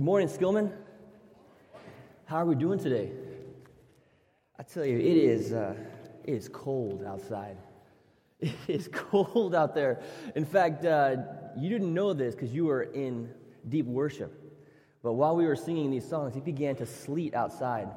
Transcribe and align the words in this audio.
Good 0.00 0.06
morning, 0.06 0.28
Skillman. 0.28 0.72
How 2.24 2.36
are 2.36 2.46
we 2.46 2.54
doing 2.54 2.78
today? 2.78 3.12
I 4.58 4.62
tell 4.62 4.82
you, 4.82 4.96
it 4.96 5.04
is, 5.04 5.52
uh, 5.52 5.74
it 6.24 6.32
is 6.32 6.48
cold 6.48 7.04
outside. 7.06 7.58
It 8.40 8.54
is 8.66 8.88
cold 8.90 9.54
out 9.54 9.74
there. 9.74 10.00
In 10.34 10.46
fact, 10.46 10.86
uh, 10.86 11.16
you 11.54 11.68
didn't 11.68 11.92
know 11.92 12.14
this 12.14 12.34
because 12.34 12.50
you 12.50 12.64
were 12.64 12.84
in 12.84 13.28
deep 13.68 13.84
worship. 13.84 14.32
But 15.02 15.12
while 15.12 15.36
we 15.36 15.44
were 15.44 15.54
singing 15.54 15.90
these 15.90 16.08
songs, 16.08 16.34
it 16.34 16.46
began 16.46 16.76
to 16.76 16.86
sleet 16.86 17.34
outside. 17.34 17.90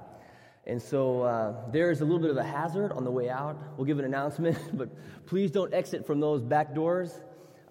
And 0.68 0.82
so 0.82 1.22
uh, 1.22 1.72
there's 1.72 2.02
a 2.02 2.04
little 2.04 2.20
bit 2.20 2.32
of 2.32 2.36
a 2.38 2.44
hazard 2.44 2.92
on 2.92 3.06
the 3.06 3.12
way 3.12 3.30
out. 3.30 3.56
We'll 3.78 3.86
give 3.86 4.00
an 4.00 4.04
announcement, 4.04 4.58
but 4.78 4.90
please 5.26 5.52
don't 5.52 5.74
exit 5.74 6.06
from 6.06 6.20
those 6.20 6.42
back 6.42 6.76
doors, 6.76 7.22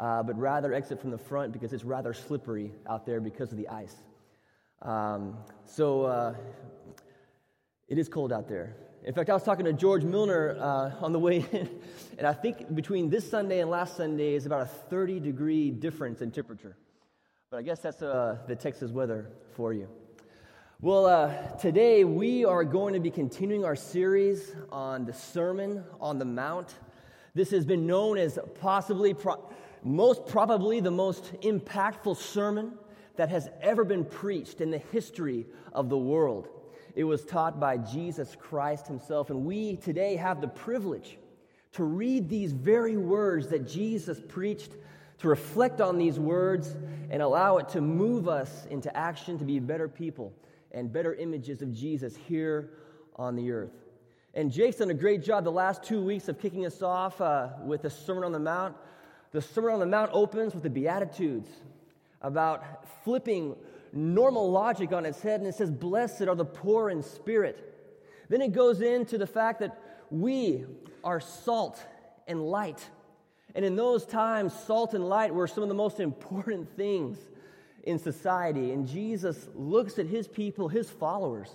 uh, 0.01 0.23
but 0.23 0.39
rather 0.39 0.73
exit 0.73 1.03
from 1.03 1.11
the 1.11 1.19
front 1.19 1.53
because 1.53 1.75
it's 1.75 1.85
rather 1.85 2.14
slippery 2.14 2.73
out 2.89 3.05
there 3.05 3.21
because 3.21 3.53
of 3.53 3.59
the 3.59 3.69
ice. 3.69 3.95
Um, 4.83 5.37
so 5.64 6.03
uh, 6.03 6.35
it 7.89 7.99
is 7.99 8.09
cold 8.09 8.32
out 8.32 8.49
there. 8.49 8.77
In 9.05 9.14
fact, 9.14 9.31
I 9.31 9.35
was 9.35 9.43
talking 9.43 9.64
to 9.64 9.72
George 9.72 10.03
Milner 10.03 10.57
uh, 10.58 11.05
on 11.05 11.13
the 11.13 11.18
way 11.18 11.45
in, 11.53 11.68
and 12.18 12.27
I 12.27 12.32
think 12.32 12.75
between 12.75 13.08
this 13.08 13.29
Sunday 13.29 13.61
and 13.61 13.71
last 13.71 13.96
Sunday 13.96 14.35
is 14.35 14.46
about 14.46 14.63
a 14.63 14.67
30 14.67 15.21
degree 15.21 15.71
difference 15.71 16.21
in 16.21 16.31
temperature. 16.31 16.77
But 17.50 17.58
I 17.58 17.63
guess 17.63 17.81
that's 17.81 18.03
uh, 18.03 18.39
the 18.49 18.57
Texas 18.57 18.91
weather 18.91 19.31
for 19.55 19.72
you. 19.72 19.89
Well, 20.81 21.07
uh, 21.07 21.33
today 21.58 22.03
we 22.03 22.44
are 22.44 22.64
going 22.64 22.94
to 22.94 23.00
be 23.00 23.11
continuing 23.11 23.64
our 23.64 23.77
series 23.77 24.53
on 24.71 25.05
the 25.05 25.13
Sermon 25.13 25.85
on 26.00 26.19
the 26.19 26.25
Mount. 26.25 26.75
This 27.35 27.53
has 27.53 27.64
been 27.64 27.86
known 27.86 28.19
as 28.19 28.36
possibly, 28.61 29.14
pro- 29.14 29.49
most 29.85 30.27
probably, 30.27 30.80
the 30.80 30.91
most 30.91 31.35
impactful 31.41 32.17
sermon 32.17 32.72
that 33.22 33.28
has 33.28 33.48
ever 33.61 33.84
been 33.84 34.05
preached 34.05 34.61
in 34.61 34.72
the 34.72 34.78
history 34.78 35.47
of 35.72 35.89
the 35.89 35.97
world. 35.97 36.48
It 36.97 37.05
was 37.05 37.25
taught 37.25 37.61
by 37.61 37.77
Jesus 37.77 38.36
Christ 38.36 38.88
himself, 38.88 39.30
and 39.30 39.44
we 39.44 39.77
today 39.77 40.16
have 40.16 40.41
the 40.41 40.48
privilege 40.48 41.19
to 41.74 41.84
read 41.84 42.28
these 42.28 42.50
very 42.50 42.97
words 42.97 43.47
that 43.50 43.69
Jesus 43.69 44.20
preached, 44.28 44.72
to 45.19 45.28
reflect 45.28 45.80
on 45.80 45.98
these 45.98 46.19
words, 46.19 46.74
and 47.10 47.22
allow 47.22 47.58
it 47.58 47.69
to 47.69 47.80
move 47.80 48.27
us 48.27 48.66
into 48.70 48.94
action 48.97 49.38
to 49.38 49.44
be 49.44 49.60
better 49.60 49.86
people 49.86 50.32
and 50.72 50.92
better 50.92 51.14
images 51.14 51.62
of 51.62 51.72
Jesus 51.72 52.16
here 52.16 52.70
on 53.14 53.36
the 53.36 53.52
earth. 53.52 53.84
And 54.34 54.50
Jake's 54.50 54.78
done 54.78 54.91
a 54.91 54.94
great 54.94 55.22
job 55.22 55.44
the 55.44 55.52
last 55.52 55.84
two 55.84 56.02
weeks 56.02 56.27
of 56.27 56.41
kicking 56.41 56.66
us 56.66 56.82
off 56.82 57.20
uh, 57.20 57.50
with 57.64 57.82
the 57.82 57.91
Sermon 57.91 58.25
on 58.25 58.32
the 58.32 58.41
Mount. 58.41 58.75
The 59.30 59.41
Sermon 59.41 59.75
on 59.75 59.78
the 59.78 59.86
Mount 59.86 60.10
opens 60.12 60.54
with 60.54 60.64
the 60.64 60.70
Beatitudes, 60.70 61.48
about 62.22 62.81
flipping 63.05 63.56
normal 63.92 64.50
logic 64.50 64.92
on 64.92 65.05
its 65.05 65.20
head, 65.20 65.41
and 65.41 65.48
it 65.48 65.55
says, 65.55 65.70
Blessed 65.70 66.22
are 66.22 66.34
the 66.34 66.45
poor 66.45 66.91
in 66.91 67.03
spirit. 67.03 67.69
Then 68.28 68.41
it 68.41 68.53
goes 68.53 68.81
into 68.81 69.19
the 69.19 69.27
fact 69.27 69.61
that 69.61 69.78
we 70.11 70.64
are 71.05 71.20
salt 71.20 71.83
and 72.27 72.42
light. 72.42 72.83
And 73.55 73.64
in 73.64 73.77
those 73.77 74.06
times, 74.06 74.55
salt 74.55 74.94
and 74.94 75.06
light 75.09 75.34
were 75.34 75.47
some 75.47 75.62
of 75.62 75.69
the 75.69 75.75
most 75.75 76.00
important 76.09 76.75
things 76.77 77.19
in 77.84 77.98
society. 77.98 78.72
And 78.72 78.86
Jesus 78.86 79.48
looks 79.55 79.98
at 79.98 80.06
his 80.06 80.28
people, 80.28 80.69
his 80.69 80.89
followers, 80.89 81.50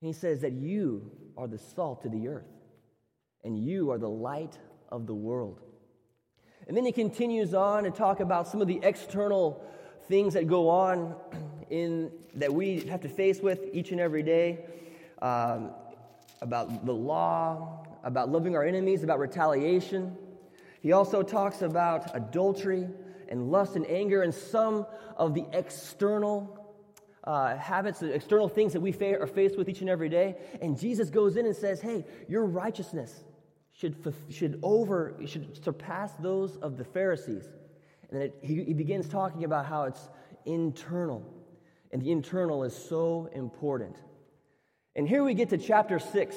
and 0.00 0.08
he 0.08 0.12
says 0.12 0.42
that 0.42 0.52
you 0.52 1.10
are 1.36 1.48
the 1.48 1.58
salt 1.58 2.04
of 2.04 2.12
the 2.12 2.28
earth, 2.28 2.46
and 3.44 3.58
you 3.58 3.90
are 3.90 3.98
the 3.98 4.08
light 4.08 4.58
of 4.90 5.06
the 5.06 5.14
world. 5.14 5.60
And 6.68 6.76
then 6.76 6.84
he 6.84 6.92
continues 6.92 7.54
on 7.54 7.84
to 7.84 7.90
talk 7.90 8.20
about 8.20 8.48
some 8.48 8.60
of 8.60 8.66
the 8.66 8.80
external 8.82 9.64
things 10.08 10.34
that 10.34 10.46
go 10.46 10.68
on 10.68 11.14
in 11.70 12.10
that 12.34 12.52
we 12.52 12.80
have 12.80 13.00
to 13.00 13.08
face 13.08 13.40
with 13.40 13.60
each 13.72 13.90
and 13.90 14.00
every 14.00 14.22
day. 14.22 14.64
Um, 15.20 15.70
about 16.40 16.84
the 16.84 16.92
law, 16.92 17.84
about 18.04 18.30
loving 18.30 18.54
our 18.54 18.64
enemies, 18.64 19.02
about 19.02 19.18
retaliation. 19.18 20.16
He 20.80 20.92
also 20.92 21.22
talks 21.22 21.62
about 21.62 22.14
adultery 22.14 22.86
and 23.28 23.50
lust 23.50 23.76
and 23.76 23.86
anger 23.86 24.22
and 24.22 24.32
some 24.32 24.86
of 25.16 25.34
the 25.34 25.44
external 25.52 26.62
uh, 27.24 27.56
habits, 27.56 28.00
the 28.00 28.12
external 28.12 28.48
things 28.48 28.72
that 28.72 28.80
we 28.80 28.92
fa- 28.92 29.20
are 29.20 29.26
faced 29.26 29.58
with 29.58 29.68
each 29.68 29.80
and 29.80 29.90
every 29.90 30.08
day. 30.08 30.36
And 30.62 30.78
Jesus 30.78 31.10
goes 31.10 31.36
in 31.36 31.46
and 31.46 31.56
says, 31.56 31.80
Hey, 31.80 32.04
your 32.28 32.44
righteousness 32.44 33.24
should, 33.72 33.96
should 34.30 34.60
over 34.62 35.16
should 35.26 35.62
surpass 35.64 36.12
those 36.20 36.56
of 36.58 36.76
the 36.76 36.84
Pharisees. 36.84 37.44
And 38.10 38.20
then 38.20 38.28
it, 38.28 38.38
he, 38.42 38.64
he 38.64 38.72
begins 38.72 39.08
talking 39.08 39.44
about 39.44 39.66
how 39.66 39.84
it's 39.84 40.08
internal, 40.44 41.22
and 41.90 42.00
the 42.00 42.12
internal 42.12 42.64
is 42.64 42.76
so 42.76 43.28
important. 43.32 43.96
And 44.94 45.08
here 45.08 45.24
we 45.24 45.34
get 45.34 45.48
to 45.50 45.58
chapter 45.58 45.98
six, 45.98 46.36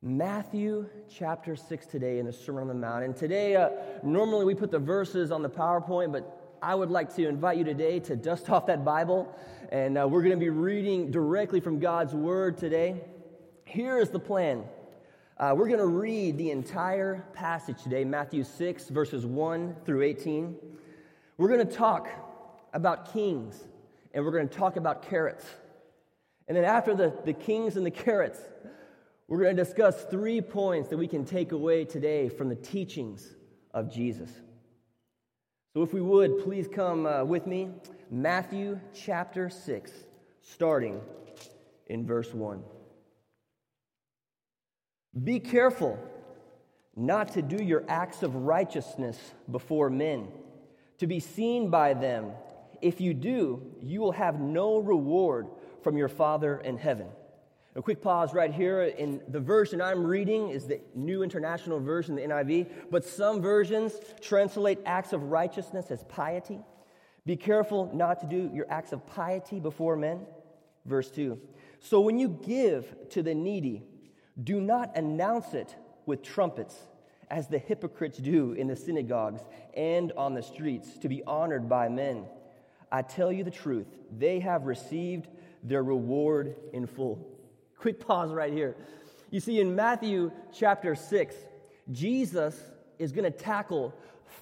Matthew 0.00 0.88
chapter 1.10 1.56
six 1.56 1.86
today 1.86 2.18
in 2.18 2.26
the 2.26 2.32
Sermon 2.32 2.62
on 2.62 2.68
the 2.68 2.74
Mount. 2.74 3.04
And 3.04 3.16
today, 3.16 3.56
uh, 3.56 3.70
normally 4.02 4.44
we 4.44 4.54
put 4.54 4.70
the 4.70 4.78
verses 4.78 5.30
on 5.30 5.42
the 5.42 5.50
PowerPoint, 5.50 6.12
but 6.12 6.58
I 6.62 6.74
would 6.76 6.90
like 6.90 7.14
to 7.16 7.26
invite 7.26 7.58
you 7.58 7.64
today 7.64 7.98
to 8.00 8.14
dust 8.14 8.48
off 8.48 8.66
that 8.66 8.84
Bible, 8.84 9.36
and 9.70 9.98
uh, 9.98 10.06
we're 10.08 10.22
going 10.22 10.30
to 10.30 10.36
be 10.36 10.50
reading 10.50 11.10
directly 11.10 11.58
from 11.60 11.80
God's 11.80 12.14
Word 12.14 12.56
today. 12.56 13.00
Here 13.64 13.98
is 13.98 14.10
the 14.10 14.20
plan. 14.20 14.64
Uh, 15.42 15.52
we're 15.52 15.66
going 15.66 15.80
to 15.80 15.86
read 15.86 16.38
the 16.38 16.52
entire 16.52 17.24
passage 17.32 17.82
today, 17.82 18.04
Matthew 18.04 18.44
6, 18.44 18.90
verses 18.90 19.26
1 19.26 19.74
through 19.84 20.02
18. 20.02 20.54
We're 21.36 21.48
going 21.48 21.66
to 21.66 21.74
talk 21.74 22.08
about 22.72 23.12
kings, 23.12 23.60
and 24.14 24.24
we're 24.24 24.30
going 24.30 24.48
to 24.48 24.56
talk 24.56 24.76
about 24.76 25.02
carrots. 25.10 25.44
And 26.46 26.56
then 26.56 26.64
after 26.64 26.94
the, 26.94 27.12
the 27.24 27.32
kings 27.32 27.76
and 27.76 27.84
the 27.84 27.90
carrots, 27.90 28.38
we're 29.26 29.40
going 29.42 29.56
to 29.56 29.64
discuss 29.64 30.04
three 30.04 30.40
points 30.40 30.90
that 30.90 30.96
we 30.96 31.08
can 31.08 31.24
take 31.24 31.50
away 31.50 31.86
today 31.86 32.28
from 32.28 32.48
the 32.48 32.54
teachings 32.54 33.34
of 33.74 33.92
Jesus. 33.92 34.30
So, 35.74 35.82
if 35.82 35.92
we 35.92 36.00
would, 36.00 36.44
please 36.44 36.68
come 36.72 37.04
uh, 37.04 37.24
with 37.24 37.48
me. 37.48 37.70
Matthew 38.12 38.78
chapter 38.94 39.50
6, 39.50 39.90
starting 40.40 41.00
in 41.88 42.06
verse 42.06 42.32
1. 42.32 42.62
Be 45.20 45.40
careful 45.40 45.98
not 46.96 47.32
to 47.32 47.42
do 47.42 47.62
your 47.62 47.84
acts 47.88 48.22
of 48.22 48.34
righteousness 48.34 49.18
before 49.50 49.90
men, 49.90 50.28
to 50.98 51.06
be 51.06 51.20
seen 51.20 51.70
by 51.70 51.94
them. 51.94 52.32
If 52.80 53.00
you 53.00 53.14
do, 53.14 53.62
you 53.80 54.00
will 54.00 54.12
have 54.12 54.40
no 54.40 54.78
reward 54.78 55.48
from 55.82 55.96
your 55.96 56.08
Father 56.08 56.58
in 56.58 56.78
heaven. 56.78 57.08
A 57.74 57.80
quick 57.80 58.02
pause 58.02 58.34
right 58.34 58.52
here. 58.52 58.82
In 58.82 59.22
the 59.28 59.40
version 59.40 59.80
I'm 59.80 60.04
reading 60.04 60.48
is 60.48 60.66
the 60.66 60.80
New 60.94 61.22
International 61.22 61.80
Version, 61.80 62.16
the 62.16 62.22
NIV, 62.22 62.66
but 62.90 63.04
some 63.04 63.40
versions 63.40 63.94
translate 64.20 64.78
acts 64.84 65.12
of 65.12 65.24
righteousness 65.24 65.90
as 65.90 66.04
piety. 66.04 66.60
Be 67.24 67.36
careful 67.36 67.90
not 67.94 68.20
to 68.20 68.26
do 68.26 68.50
your 68.52 68.66
acts 68.68 68.92
of 68.92 69.06
piety 69.06 69.60
before 69.60 69.96
men. 69.96 70.26
Verse 70.84 71.10
2. 71.10 71.38
So 71.80 72.00
when 72.00 72.18
you 72.18 72.28
give 72.28 72.94
to 73.10 73.22
the 73.22 73.34
needy, 73.34 73.84
do 74.42 74.60
not 74.60 74.96
announce 74.96 75.54
it 75.54 75.74
with 76.06 76.22
trumpets, 76.22 76.76
as 77.30 77.48
the 77.48 77.58
hypocrites 77.58 78.18
do 78.18 78.52
in 78.52 78.66
the 78.66 78.76
synagogues 78.76 79.40
and 79.74 80.12
on 80.12 80.34
the 80.34 80.42
streets, 80.42 80.98
to 80.98 81.08
be 81.08 81.22
honored 81.24 81.68
by 81.68 81.88
men. 81.88 82.26
I 82.90 83.02
tell 83.02 83.32
you 83.32 83.42
the 83.42 83.50
truth, 83.50 83.86
they 84.16 84.40
have 84.40 84.64
received 84.64 85.28
their 85.62 85.82
reward 85.82 86.56
in 86.72 86.86
full. 86.86 87.26
Quick 87.78 88.06
pause 88.06 88.32
right 88.32 88.52
here. 88.52 88.76
You 89.30 89.40
see, 89.40 89.60
in 89.60 89.74
Matthew 89.74 90.30
chapter 90.52 90.94
6, 90.94 91.34
Jesus 91.90 92.60
is 92.98 93.12
going 93.12 93.24
to 93.24 93.36
tackle 93.36 93.94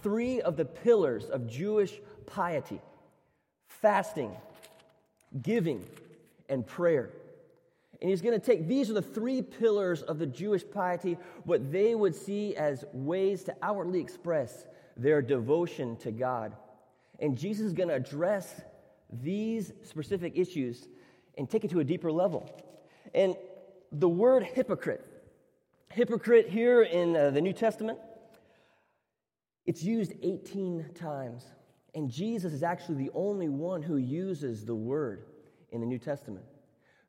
three 0.03 0.41
of 0.41 0.57
the 0.57 0.65
pillars 0.65 1.27
of 1.27 1.47
Jewish 1.47 1.93
piety 2.27 2.81
fasting, 3.69 4.37
giving, 5.41 5.85
and 6.49 6.67
prayer. 6.67 7.11
And 8.01 8.09
he's 8.09 8.23
going 8.23 8.39
to 8.39 8.45
take 8.45 8.67
these 8.67 8.91
are 8.91 8.95
the 8.95 9.03
three 9.03 9.43
pillars 9.43 10.03
of 10.03 10.19
the 10.19 10.27
Jewish 10.27 10.63
piety, 10.73 11.19
what 11.45 11.71
they 11.71 11.95
would 11.95 12.15
see 12.15 12.57
as 12.57 12.85
ways 12.93 13.45
to 13.45 13.57
outwardly 13.63 14.01
express 14.01 14.67
their 14.97 15.21
devotion 15.21 15.97
to 15.97 16.11
God. 16.11 16.57
And 17.19 17.37
Jesus 17.37 17.67
is 17.67 17.73
going 17.73 17.91
to 17.91 17.95
address 17.95 18.63
these 19.13 19.73
specific 19.83 20.33
issues 20.37 20.89
and 21.37 21.49
take 21.49 21.65
it 21.65 21.71
to 21.71 21.81
a 21.81 21.85
deeper 21.85 22.11
level. 22.11 22.51
And 23.15 23.37
the 23.93 24.09
word 24.09 24.45
hypocrite, 24.45 25.05
hypocrite 25.91 26.49
here 26.49 26.83
in 26.83 27.17
uh, 27.17 27.31
the 27.31 27.41
New 27.41 27.53
Testament, 27.53 27.99
it's 29.67 29.83
used 29.83 30.15
18 30.23 30.91
times. 30.95 31.45
And 31.95 32.11
Jesus 32.11 32.53
is 32.53 32.63
actually 32.63 33.05
the 33.05 33.11
only 33.15 33.49
one 33.49 33.83
who 33.83 33.97
uses 33.97 34.65
the 34.65 34.75
word 34.75 35.25
in 35.71 35.81
the 35.81 35.87
New 35.87 35.99
Testament. 35.99 36.45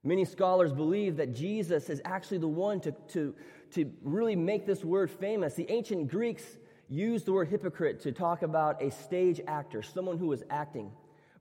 Many 0.04 0.26
scholars 0.26 0.74
believe 0.74 1.18
that 1.18 1.34
Jesus 1.34 1.90
is 1.90 2.02
actually 2.06 2.40
the 2.40 2.48
one 2.48 2.80
to, 2.82 2.92
to, 3.10 3.36
to 3.72 3.92
really 4.02 4.36
make 4.36 4.66
this 4.66 4.84
word 4.84 5.12
famous. 5.12 5.54
The 5.54 5.70
ancient 5.72 6.10
Greeks 6.10 6.44
used 6.90 7.26
the 7.26 7.34
word 7.34 7.48
hypocrite 7.48 8.02
to 8.02 8.12
talk 8.12 8.42
about 8.42 8.82
a 8.82 8.90
stage 8.92 9.40
actor, 9.48 9.82
someone 9.82 10.18
who 10.18 10.28
was 10.28 10.44
acting. 10.50 10.92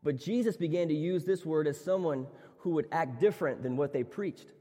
But 0.03 0.17
Jesus 0.17 0.57
began 0.57 0.89
to 0.89 0.95
use 0.95 1.25
this 1.25 1.45
word 1.45 1.67
as 1.67 1.83
someone 1.83 2.27
who 2.59 2.71
would 2.71 2.87
act 2.93 3.21
different 3.21 3.63
than 3.63 3.77
what 3.77 3.93
they 3.93 4.05
preached. 4.05 4.53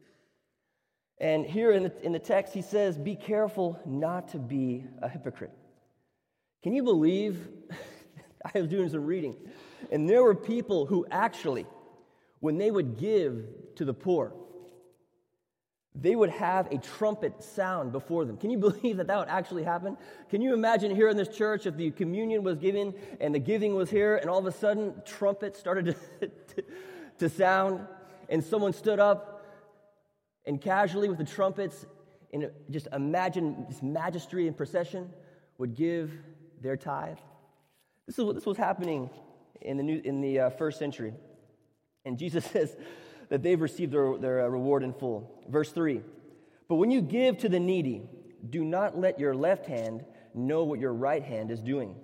And 1.20 1.46
here 1.46 1.72
in 1.72 1.84
the, 1.84 1.94
in 2.02 2.14
the 2.14 2.20
text, 2.20 2.54
he 2.54 2.62
says, 2.62 2.98
Be 2.98 3.16
careful 3.16 3.80
not 3.86 4.30
to 4.30 4.38
be 4.38 4.86
a 5.02 5.10
hypocrite. 5.10 5.52
Can 6.64 6.74
you 6.74 6.84
believe? 6.84 7.48
I 8.56 8.62
was 8.62 8.70
doing 8.70 8.88
some 8.90 9.06
reading, 9.06 9.36
and 9.92 10.10
there 10.10 10.24
were 10.24 10.34
people 10.34 10.86
who 10.86 11.06
actually, 11.12 11.66
when 12.40 12.58
they 12.58 12.72
would 12.72 12.98
give 12.98 13.46
to 13.76 13.86
the 13.86 13.94
poor, 13.94 14.34
they 15.96 16.16
would 16.16 16.30
have 16.30 16.72
a 16.72 16.78
trumpet 16.78 17.44
sound 17.44 17.92
before 17.92 18.26
them. 18.26 18.38
Can 18.38 18.50
you 18.50 18.58
believe 18.70 18.98
that 18.98 19.08
that 19.08 19.18
would 19.18 19.30
actually 19.30 19.64
happen? 19.64 19.98
Can 20.30 20.42
you 20.42 20.54
imagine 20.54 20.96
here 20.96 21.10
in 21.10 21.18
this 21.18 21.28
church 21.28 21.66
if 21.66 21.76
the 21.76 21.92
communion 21.92 22.44
was 22.44 22.58
given 22.58 22.94
and 23.20 23.34
the 23.34 23.40
giving 23.40 23.76
was 23.76 23.90
here, 23.90 24.18
and 24.18 24.30
all 24.30 24.40
of 24.40 24.46
a 24.46 24.52
sudden 24.52 24.94
trumpets 25.06 25.60
started 25.60 25.96
to, 26.22 26.64
to, 27.18 27.30
sound, 27.30 27.86
and 28.30 28.44
someone 28.44 28.74
stood 28.74 29.00
up 29.00 29.46
and 30.46 30.62
casually 30.62 31.10
with 31.10 31.18
the 31.18 31.26
trumpets, 31.26 31.86
and 32.32 32.50
just 32.70 32.88
imagine 32.94 33.66
this 33.68 33.82
majesty 33.82 34.48
and 34.48 34.56
procession 34.56 35.10
would 35.58 35.76
give 35.76 36.12
their 36.62 36.78
tithe? 36.78 37.18
This 38.08 38.18
is 38.18 38.26
what 38.26 38.36
this 38.36 38.46
was 38.46 38.58
happening 38.58 39.10
in 39.62 39.78
the, 39.78 39.84
new, 39.84 40.02
in 40.04 40.22
the 40.22 40.40
uh, 40.40 40.50
first 40.52 40.80
century. 40.80 41.14
And 42.06 42.18
Jesus 42.18 42.46
says, 42.54 42.76
that 43.30 43.44
they've 43.44 43.62
received 43.62 43.94
their, 43.94 44.18
their 44.18 44.42
uh, 44.46 44.48
reward 44.48 44.84
in 44.84 44.94
full. 44.94 45.32
Verse 45.48 45.72
3 45.72 46.02
But 46.68 46.76
when 46.76 46.92
you 46.92 47.02
give 47.02 47.38
to 47.40 47.50
the 47.50 47.60
needy, 47.60 48.10
do 48.50 48.64
not 48.64 49.00
let 49.00 49.20
your 49.20 49.34
left 49.34 49.66
hand 49.66 50.04
know 50.34 50.64
what 50.64 50.80
your 50.80 50.94
right 50.94 51.24
hand 51.24 51.52
is 51.52 51.62
doing, 51.62 51.96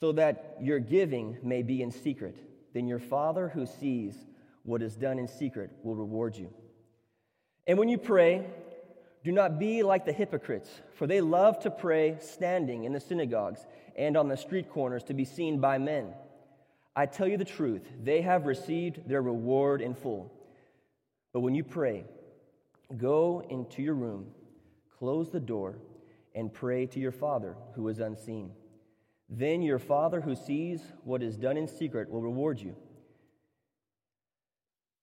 so 0.00 0.12
that 0.12 0.56
your 0.60 0.78
giving 0.78 1.38
may 1.42 1.62
be 1.62 1.82
in 1.82 1.90
secret. 1.90 2.36
Then 2.74 2.86
your 2.86 2.98
Father 2.98 3.48
who 3.48 3.66
sees 3.66 4.14
what 4.62 4.82
is 4.82 4.96
done 4.96 5.18
in 5.18 5.28
secret 5.28 5.70
will 5.82 5.96
reward 5.96 6.36
you. 6.36 6.50
And 7.66 7.78
when 7.78 7.88
you 7.88 7.98
pray, 7.98 8.46
do 9.24 9.30
not 9.30 9.58
be 9.58 9.82
like 9.82 10.04
the 10.04 10.12
hypocrites, 10.12 10.68
for 10.94 11.06
they 11.06 11.20
love 11.20 11.60
to 11.60 11.70
pray 11.70 12.16
standing 12.20 12.84
in 12.84 12.92
the 12.92 13.00
synagogues 13.00 13.66
and 13.96 14.16
on 14.16 14.28
the 14.28 14.36
street 14.36 14.70
corners 14.70 15.04
to 15.04 15.14
be 15.14 15.24
seen 15.24 15.60
by 15.60 15.78
men. 15.78 16.14
I 16.94 17.06
tell 17.06 17.26
you 17.26 17.38
the 17.38 17.44
truth, 17.44 17.82
they 18.02 18.20
have 18.20 18.46
received 18.46 19.08
their 19.08 19.22
reward 19.22 19.80
in 19.80 19.94
full. 19.94 20.32
But 21.32 21.40
when 21.40 21.54
you 21.54 21.64
pray, 21.64 22.04
go 22.96 23.42
into 23.48 23.82
your 23.82 23.94
room, 23.94 24.26
close 24.98 25.30
the 25.30 25.40
door, 25.40 25.78
and 26.34 26.52
pray 26.52 26.86
to 26.86 27.00
your 27.00 27.12
Father 27.12 27.56
who 27.74 27.88
is 27.88 27.98
unseen. 27.98 28.50
Then 29.28 29.62
your 29.62 29.78
Father 29.78 30.20
who 30.20 30.34
sees 30.34 30.82
what 31.04 31.22
is 31.22 31.36
done 31.36 31.56
in 31.56 31.66
secret 31.66 32.10
will 32.10 32.20
reward 32.20 32.60
you. 32.60 32.76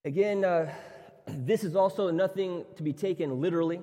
Again, 0.06 0.46
uh, 0.46 0.72
this 1.28 1.64
is 1.64 1.76
also 1.76 2.12
nothing 2.12 2.66
to 2.76 2.84
be 2.84 2.94
taken 2.94 3.42
literally 3.42 3.82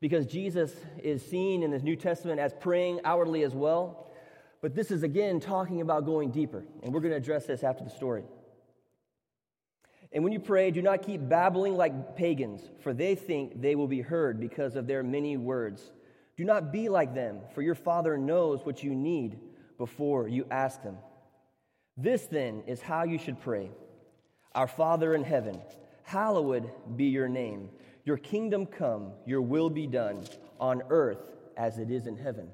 because 0.00 0.26
Jesus 0.26 0.72
is 1.02 1.24
seen 1.24 1.62
in 1.62 1.70
the 1.70 1.78
New 1.78 1.96
Testament 1.96 2.40
as 2.40 2.52
praying 2.52 3.00
outwardly 3.04 3.42
as 3.42 3.54
well. 3.54 4.08
But 4.62 4.76
this 4.76 4.92
is 4.92 5.02
again 5.02 5.40
talking 5.40 5.80
about 5.80 6.06
going 6.06 6.30
deeper, 6.30 6.64
and 6.82 6.94
we're 6.94 7.00
going 7.00 7.10
to 7.10 7.16
address 7.16 7.46
this 7.46 7.64
after 7.64 7.82
the 7.82 7.90
story. 7.90 8.22
And 10.12 10.22
when 10.22 10.32
you 10.32 10.38
pray, 10.38 10.70
do 10.70 10.80
not 10.80 11.02
keep 11.02 11.28
babbling 11.28 11.76
like 11.76 12.16
pagans, 12.16 12.62
for 12.80 12.94
they 12.94 13.16
think 13.16 13.60
they 13.60 13.74
will 13.74 13.88
be 13.88 14.02
heard 14.02 14.38
because 14.38 14.76
of 14.76 14.86
their 14.86 15.02
many 15.02 15.36
words. 15.36 15.82
Do 16.36 16.44
not 16.44 16.72
be 16.72 16.88
like 16.88 17.12
them, 17.12 17.40
for 17.54 17.62
your 17.62 17.74
Father 17.74 18.16
knows 18.16 18.64
what 18.64 18.84
you 18.84 18.94
need 18.94 19.40
before 19.78 20.28
you 20.28 20.46
ask 20.50 20.80
Him. 20.82 20.96
This 21.96 22.26
then 22.26 22.62
is 22.66 22.80
how 22.80 23.02
you 23.02 23.18
should 23.18 23.40
pray 23.40 23.70
Our 24.54 24.68
Father 24.68 25.14
in 25.14 25.24
heaven, 25.24 25.60
hallowed 26.04 26.70
be 26.96 27.06
your 27.06 27.28
name. 27.28 27.68
Your 28.04 28.16
kingdom 28.16 28.66
come, 28.66 29.12
your 29.26 29.42
will 29.42 29.70
be 29.70 29.86
done, 29.88 30.24
on 30.60 30.82
earth 30.90 31.32
as 31.56 31.78
it 31.78 31.90
is 31.90 32.06
in 32.06 32.16
heaven. 32.16 32.48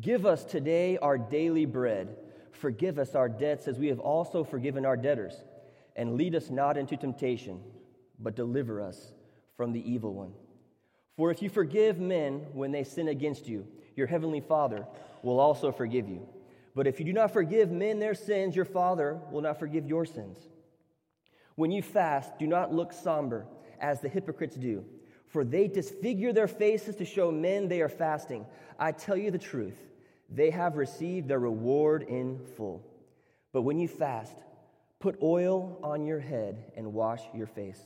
Give 0.00 0.26
us 0.26 0.44
today 0.44 0.98
our 0.98 1.16
daily 1.16 1.64
bread. 1.64 2.16
Forgive 2.52 2.98
us 2.98 3.14
our 3.14 3.28
debts 3.28 3.68
as 3.68 3.78
we 3.78 3.88
have 3.88 4.00
also 4.00 4.44
forgiven 4.44 4.84
our 4.84 4.96
debtors 4.96 5.34
and 5.96 6.16
lead 6.16 6.34
us 6.34 6.50
not 6.50 6.76
into 6.76 6.96
temptation, 6.96 7.60
but 8.18 8.36
deliver 8.36 8.80
us 8.80 9.12
from 9.56 9.72
the 9.72 9.90
evil 9.90 10.12
one. 10.12 10.32
For 11.16 11.30
if 11.30 11.42
you 11.42 11.48
forgive 11.48 11.98
men 11.98 12.46
when 12.52 12.70
they 12.70 12.84
sin 12.84 13.08
against 13.08 13.48
you, 13.48 13.66
your 13.96 14.06
heavenly 14.06 14.40
Father 14.40 14.86
will 15.22 15.40
also 15.40 15.72
forgive 15.72 16.08
you. 16.08 16.28
But 16.74 16.86
if 16.86 17.00
you 17.00 17.06
do 17.06 17.12
not 17.12 17.32
forgive 17.32 17.72
men 17.72 17.98
their 17.98 18.14
sins, 18.14 18.54
your 18.54 18.64
Father 18.64 19.18
will 19.32 19.40
not 19.40 19.58
forgive 19.58 19.86
your 19.86 20.04
sins. 20.04 20.38
When 21.56 21.72
you 21.72 21.82
fast, 21.82 22.38
do 22.38 22.46
not 22.46 22.72
look 22.72 22.92
somber 22.92 23.46
as 23.80 24.00
the 24.00 24.08
hypocrites 24.08 24.54
do, 24.54 24.84
for 25.28 25.44
they 25.44 25.68
disfigure 25.68 26.32
their 26.32 26.48
faces 26.48 26.96
to 26.96 27.04
show 27.04 27.30
men 27.30 27.68
they 27.68 27.80
are 27.80 27.88
fasting. 27.88 28.46
I 28.78 28.92
tell 28.92 29.16
you 29.16 29.30
the 29.30 29.38
truth, 29.38 29.78
they 30.28 30.50
have 30.50 30.76
received 30.76 31.28
their 31.28 31.38
reward 31.38 32.02
in 32.02 32.40
full. 32.56 32.82
But 33.52 33.62
when 33.62 33.78
you 33.78 33.88
fast, 33.88 34.36
Put 35.00 35.16
oil 35.22 35.78
on 35.82 36.04
your 36.06 36.18
head 36.18 36.72
and 36.76 36.92
wash 36.92 37.22
your 37.32 37.46
face. 37.46 37.80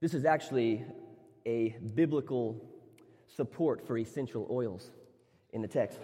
This 0.00 0.14
is 0.14 0.24
actually 0.24 0.84
a 1.46 1.76
biblical 1.94 2.60
support 3.28 3.86
for 3.86 3.96
essential 3.96 4.48
oils 4.50 4.90
in 5.52 5.62
the 5.62 5.68
text. 5.68 6.00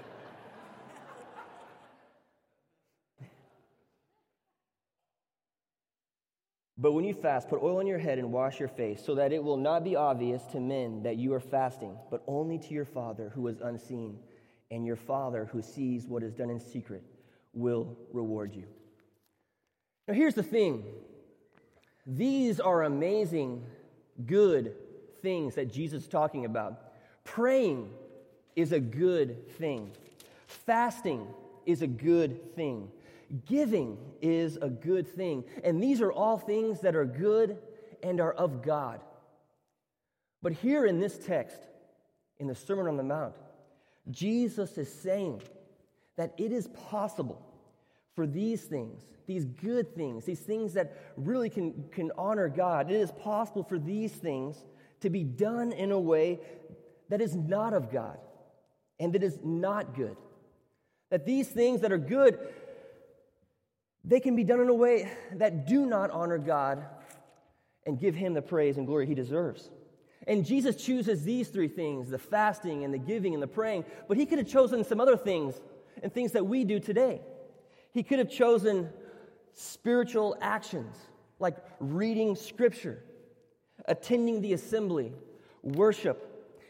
But 6.79 6.93
when 6.93 7.05
you 7.05 7.15
fast, 7.15 7.49
put 7.49 7.63
oil 7.63 7.79
on 7.79 7.87
your 7.87 7.99
head 7.99 8.19
and 8.19 8.33
wash 8.33 8.61
your 8.61 8.69
face, 8.69 9.03
so 9.05 9.15
that 9.15 9.33
it 9.33 9.43
will 9.43 9.57
not 9.57 9.83
be 9.83 9.97
obvious 9.97 10.43
to 10.53 10.61
men 10.61 11.03
that 11.05 11.17
you 11.17 11.33
are 11.33 11.41
fasting, 11.41 11.97
but 12.11 12.23
only 12.27 12.59
to 12.59 12.75
your 12.75 12.85
Father 12.85 13.31
who 13.35 13.49
is 13.49 13.61
unseen. 13.61 14.19
And 14.71 14.85
your 14.85 14.97
Father 14.97 15.47
who 15.47 15.63
sees 15.63 16.07
what 16.07 16.23
is 16.23 16.35
done 16.35 16.51
in 16.51 16.61
secret 16.61 17.03
will 17.55 17.97
reward 18.13 18.55
you. 18.55 18.65
Now, 20.07 20.15
here's 20.15 20.35
the 20.35 20.43
thing 20.43 20.85
these 22.07 22.61
are 22.61 22.85
amazing, 22.85 23.65
good 24.27 24.75
things 25.23 25.55
that 25.57 25.73
Jesus 25.73 26.03
is 26.03 26.09
talking 26.09 26.45
about. 26.45 26.93
Praying 27.25 27.91
is 28.55 28.73
a 28.73 28.81
good 28.81 29.51
thing, 29.53 29.91
fasting 30.47 31.27
is 31.65 31.83
a 31.83 31.87
good 31.87 32.55
thing, 32.55 32.91
giving 33.47 33.99
is 34.21 34.57
a 34.61 34.69
good 34.69 35.07
thing. 35.07 35.45
And 35.65 35.83
these 35.83 36.01
are 36.01 36.13
all 36.13 36.39
things 36.39 36.81
that 36.81 36.95
are 36.95 37.05
good 37.05 37.59
and 38.03 38.21
are 38.21 38.33
of 38.33 38.63
God. 38.63 39.01
But 40.43 40.53
here 40.53 40.87
in 40.87 41.01
this 41.01 41.19
text, 41.19 41.61
in 42.39 42.47
the 42.47 42.55
Sermon 42.55 42.87
on 42.87 42.97
the 42.97 43.03
Mount, 43.03 43.35
Jesus 44.11 44.79
is 44.79 44.93
saying 44.93 45.43
that 46.17 46.35
it 46.39 46.53
is 46.53 46.69
possible 46.69 47.43
for 48.15 48.27
these 48.27 48.63
things, 48.63 49.03
these 49.27 49.45
good 49.45 49.95
things, 49.95 50.25
these 50.25 50.41
things 50.41 50.75
that 50.75 50.97
really 51.17 51.51
can, 51.51 51.85
can 51.93 52.11
honor 52.17 52.49
God, 52.49 52.91
it 52.91 52.97
is 52.97 53.11
possible 53.11 53.63
for 53.63 53.79
these 53.79 54.13
things 54.13 54.65
to 55.01 55.11
be 55.11 55.23
done 55.23 55.73
in 55.73 55.93
a 55.93 55.99
way 55.99 56.41
that 57.09 57.21
is 57.21 57.35
not 57.37 57.75
of 57.75 57.93
God 57.93 58.19
and 58.99 59.13
that 59.13 59.23
is 59.23 59.39
not 59.45 59.95
good. 59.95 60.17
That 61.11 61.27
these 61.27 61.49
things 61.49 61.83
that 61.83 61.93
are 61.93 61.99
good, 61.99 62.39
they 64.07 64.21
can 64.21 64.37
be 64.37 64.45
done 64.45 64.61
in 64.61 64.69
a 64.69 64.75
way 64.75 65.11
that 65.35 65.67
do 65.67 65.85
not 65.85 66.11
honor 66.13 66.39
God 66.39 66.85
and 67.85 67.99
give 67.99 68.15
him 68.15 68.35
the 68.35 68.43
praise 68.43 68.79
and 68.79 68.87
glory 68.87 69.07
he 69.07 69.15
deserves. 69.15 69.69
And 70.29 70.45
Jesus 70.45 70.77
chooses 70.77 71.25
these 71.25 71.49
three 71.49 71.69
things 71.69 72.09
the 72.09 72.19
fasting 72.19 72.85
and 72.85 72.95
the 72.95 72.99
giving 72.99 73.35
and 73.35 73.43
the 73.43 73.49
praying, 73.49 73.85
but 74.09 74.17
he 74.17 74.25
could 74.25 74.39
have 74.39 74.49
chosen 74.49 74.85
some 74.85 75.01
other 75.01 75.17
things 75.17 75.61
and 76.03 76.13
things 76.13 76.33
that 76.33 76.47
we 76.47 76.65
do 76.65 76.79
today. 76.79 77.21
He 77.93 78.03
could 78.03 78.19
have 78.19 78.31
chosen 78.31 78.91
spiritual 79.53 80.37
actions 80.41 80.97
like 81.39 81.57
reading 81.81 82.37
scripture, 82.37 83.03
attending 83.87 84.41
the 84.41 84.53
assembly, 84.53 85.13
worship. 85.63 86.23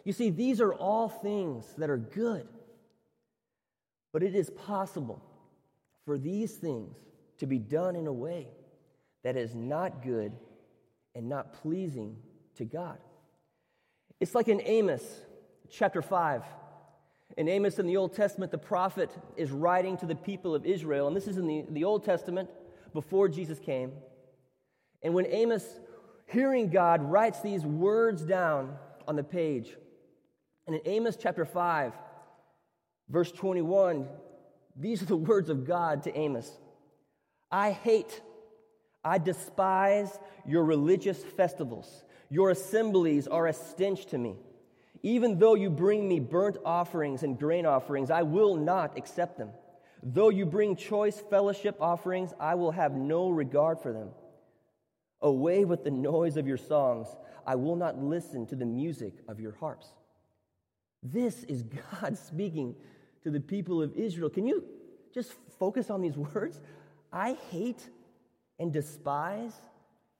You 0.04 0.12
see, 0.12 0.30
these 0.30 0.60
are 0.60 0.72
all 0.72 1.08
things 1.08 1.66
that 1.78 1.90
are 1.90 1.98
good. 1.98 2.48
But 4.12 4.22
it 4.22 4.34
is 4.34 4.50
possible 4.50 5.22
for 6.04 6.16
these 6.16 6.54
things 6.54 6.96
to 7.38 7.46
be 7.46 7.58
done 7.58 7.96
in 7.96 8.06
a 8.06 8.12
way 8.12 8.48
that 9.24 9.36
is 9.36 9.54
not 9.54 10.02
good 10.02 10.32
and 11.14 11.28
not 11.28 11.52
pleasing 11.62 12.16
to 12.56 12.64
God. 12.64 12.98
It's 14.20 14.34
like 14.34 14.48
in 14.48 14.60
Amos 14.64 15.02
chapter 15.70 16.02
5. 16.02 16.42
In 17.36 17.48
Amos 17.48 17.78
in 17.78 17.86
the 17.86 17.96
Old 17.96 18.14
Testament, 18.14 18.52
the 18.52 18.58
prophet 18.58 19.10
is 19.36 19.50
writing 19.50 19.96
to 19.98 20.06
the 20.06 20.14
people 20.14 20.54
of 20.54 20.64
Israel, 20.64 21.08
and 21.08 21.16
this 21.16 21.26
is 21.26 21.38
in 21.38 21.46
the, 21.46 21.64
the 21.70 21.84
Old 21.84 22.04
Testament 22.04 22.48
before 22.94 23.28
Jesus 23.28 23.58
came. 23.58 23.92
And 25.02 25.12
when 25.12 25.26
Amos, 25.26 25.66
hearing 26.26 26.70
God, 26.70 27.02
writes 27.02 27.40
these 27.40 27.64
words 27.64 28.22
down 28.22 28.76
on 29.08 29.16
the 29.16 29.24
page, 29.24 29.76
and 30.66 30.76
in 30.76 30.82
Amos 30.84 31.16
chapter 31.16 31.44
5, 31.44 31.92
verse 33.08 33.32
21, 33.32 34.06
these 34.76 35.02
are 35.02 35.06
the 35.06 35.16
words 35.16 35.50
of 35.50 35.66
God 35.66 36.02
to 36.04 36.16
Amos 36.16 36.50
I 37.50 37.70
hate 37.72 38.20
I 39.06 39.18
despise 39.18 40.18
your 40.44 40.64
religious 40.64 41.22
festivals. 41.22 42.04
Your 42.28 42.50
assemblies 42.50 43.28
are 43.28 43.46
a 43.46 43.52
stench 43.52 44.06
to 44.06 44.18
me. 44.18 44.34
Even 45.04 45.38
though 45.38 45.54
you 45.54 45.70
bring 45.70 46.08
me 46.08 46.18
burnt 46.18 46.56
offerings 46.64 47.22
and 47.22 47.38
grain 47.38 47.66
offerings, 47.66 48.10
I 48.10 48.22
will 48.22 48.56
not 48.56 48.98
accept 48.98 49.38
them. 49.38 49.50
Though 50.02 50.30
you 50.30 50.44
bring 50.44 50.74
choice 50.74 51.22
fellowship 51.30 51.76
offerings, 51.80 52.34
I 52.40 52.56
will 52.56 52.72
have 52.72 52.96
no 52.96 53.28
regard 53.28 53.78
for 53.78 53.92
them. 53.92 54.08
Away 55.20 55.64
with 55.64 55.84
the 55.84 55.92
noise 55.92 56.36
of 56.36 56.48
your 56.48 56.56
songs. 56.56 57.06
I 57.46 57.54
will 57.54 57.76
not 57.76 58.02
listen 58.02 58.44
to 58.48 58.56
the 58.56 58.66
music 58.66 59.14
of 59.28 59.38
your 59.38 59.52
harps. 59.52 59.86
This 61.00 61.44
is 61.44 61.62
God 62.02 62.18
speaking 62.18 62.74
to 63.22 63.30
the 63.30 63.40
people 63.40 63.80
of 63.80 63.94
Israel. 63.94 64.30
Can 64.30 64.48
you 64.48 64.64
just 65.14 65.32
focus 65.60 65.90
on 65.90 66.00
these 66.00 66.16
words? 66.16 66.60
I 67.12 67.36
hate 67.50 67.88
and 68.58 68.72
despise 68.72 69.52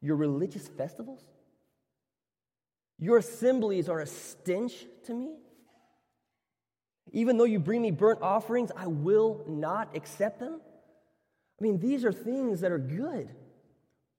your 0.01 0.17
religious 0.17 0.69
festivals. 0.69 1.23
Your 2.99 3.19
assemblies 3.19 3.89
are 3.89 4.01
a 4.01 4.07
stench 4.07 4.87
to 5.05 5.15
me. 5.15 5.37
Even 7.13 7.37
though 7.37 7.45
you 7.45 7.59
bring 7.59 7.83
me 7.83 7.91
burnt 7.91 8.23
offerings, 8.23 8.71
I 8.77 8.87
will 8.87 9.45
not 9.47 9.95
accept 9.97 10.41
them. 10.41 10.61
I 11.59 11.63
mean, 11.63 11.79
these 11.79 12.05
are 12.05 12.13
things 12.13 12.61
that 12.61 12.73
are 12.73 12.79
good. 12.79 13.31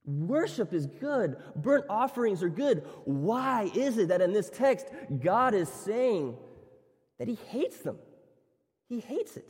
Worship 0.04 0.72
is 0.72 0.86
good. 0.86 1.36
Burnt 1.54 1.84
offerings 1.90 2.42
are 2.42 2.48
good. 2.48 2.84
Why 3.04 3.70
is 3.74 3.98
it 3.98 4.08
that 4.08 4.22
in 4.22 4.32
this 4.32 4.48
text, 4.48 4.86
God 5.20 5.54
is 5.54 5.68
saying 5.68 6.36
that 7.18 7.28
He 7.28 7.34
hates 7.48 7.78
them? 7.78 7.98
He 8.88 9.00
hates 9.00 9.36
it. 9.36 9.46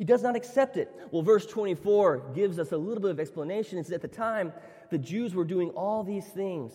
He 0.00 0.06
does 0.06 0.22
not 0.22 0.34
accept 0.34 0.78
it. 0.78 0.90
Well, 1.10 1.20
verse 1.20 1.44
24 1.44 2.30
gives 2.34 2.58
us 2.58 2.72
a 2.72 2.76
little 2.78 3.02
bit 3.02 3.10
of 3.10 3.20
explanation. 3.20 3.76
It's 3.76 3.92
at 3.92 4.00
the 4.00 4.08
time 4.08 4.50
the 4.88 4.96
Jews 4.96 5.34
were 5.34 5.44
doing 5.44 5.68
all 5.72 6.02
these 6.02 6.24
things, 6.24 6.72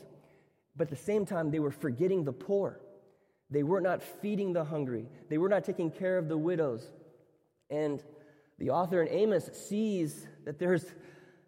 but 0.75 0.83
at 0.83 0.89
the 0.91 1.03
same 1.03 1.25
time 1.25 1.49
they 1.49 1.57
were 1.57 1.71
forgetting 1.71 2.23
the 2.23 2.31
poor. 2.31 2.79
They 3.49 3.63
were 3.63 3.81
not 3.81 4.03
feeding 4.03 4.53
the 4.53 4.63
hungry. 4.63 5.07
They 5.27 5.39
were 5.39 5.49
not 5.49 5.63
taking 5.63 5.89
care 5.89 6.19
of 6.19 6.27
the 6.27 6.37
widows. 6.37 6.87
And 7.71 8.03
the 8.59 8.69
author 8.69 9.01
in 9.01 9.09
Amos 9.09 9.49
sees 9.53 10.27
that 10.45 10.59
there's, 10.59 10.85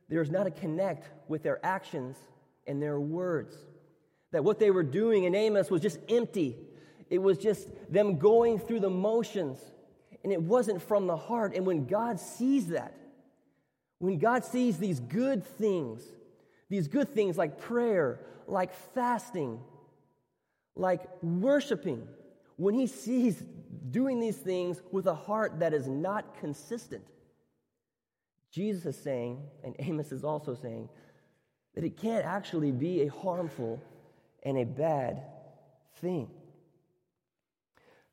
there's 0.09 0.31
not 0.31 0.47
a 0.47 0.51
connect 0.51 1.07
with 1.27 1.43
their 1.43 1.63
actions 1.63 2.17
and 2.65 2.81
their 2.81 2.99
words. 2.99 3.55
That 4.31 4.43
what 4.43 4.57
they 4.57 4.71
were 4.71 4.81
doing 4.81 5.25
in 5.25 5.35
Amos 5.35 5.69
was 5.69 5.83
just 5.83 5.99
empty. 6.09 6.57
It 7.11 7.19
was 7.19 7.37
just 7.37 7.69
them 7.87 8.17
going 8.17 8.57
through 8.57 8.79
the 8.79 8.89
motions 8.89 9.59
and 10.27 10.33
it 10.33 10.41
wasn't 10.41 10.81
from 10.81 11.07
the 11.07 11.15
heart. 11.15 11.55
And 11.55 11.65
when 11.65 11.85
God 11.85 12.19
sees 12.19 12.67
that, 12.67 12.93
when 13.99 14.17
God 14.17 14.43
sees 14.43 14.77
these 14.77 14.99
good 14.99 15.45
things, 15.45 16.03
these 16.67 16.89
good 16.89 17.07
things 17.15 17.37
like 17.37 17.61
prayer, 17.61 18.19
like 18.45 18.73
fasting, 18.93 19.57
like 20.75 21.03
worshiping, 21.23 22.05
when 22.57 22.73
He 22.73 22.87
sees 22.87 23.41
doing 23.89 24.19
these 24.19 24.35
things 24.35 24.81
with 24.91 25.07
a 25.07 25.15
heart 25.15 25.59
that 25.59 25.73
is 25.73 25.87
not 25.87 26.37
consistent, 26.41 27.05
Jesus 28.51 28.85
is 28.85 29.01
saying, 29.01 29.41
and 29.63 29.77
Amos 29.79 30.11
is 30.11 30.25
also 30.25 30.55
saying, 30.55 30.89
that 31.73 31.85
it 31.85 31.95
can't 31.95 32.25
actually 32.25 32.73
be 32.73 33.03
a 33.03 33.07
harmful 33.07 33.81
and 34.43 34.57
a 34.57 34.65
bad 34.65 35.21
thing. 36.01 36.29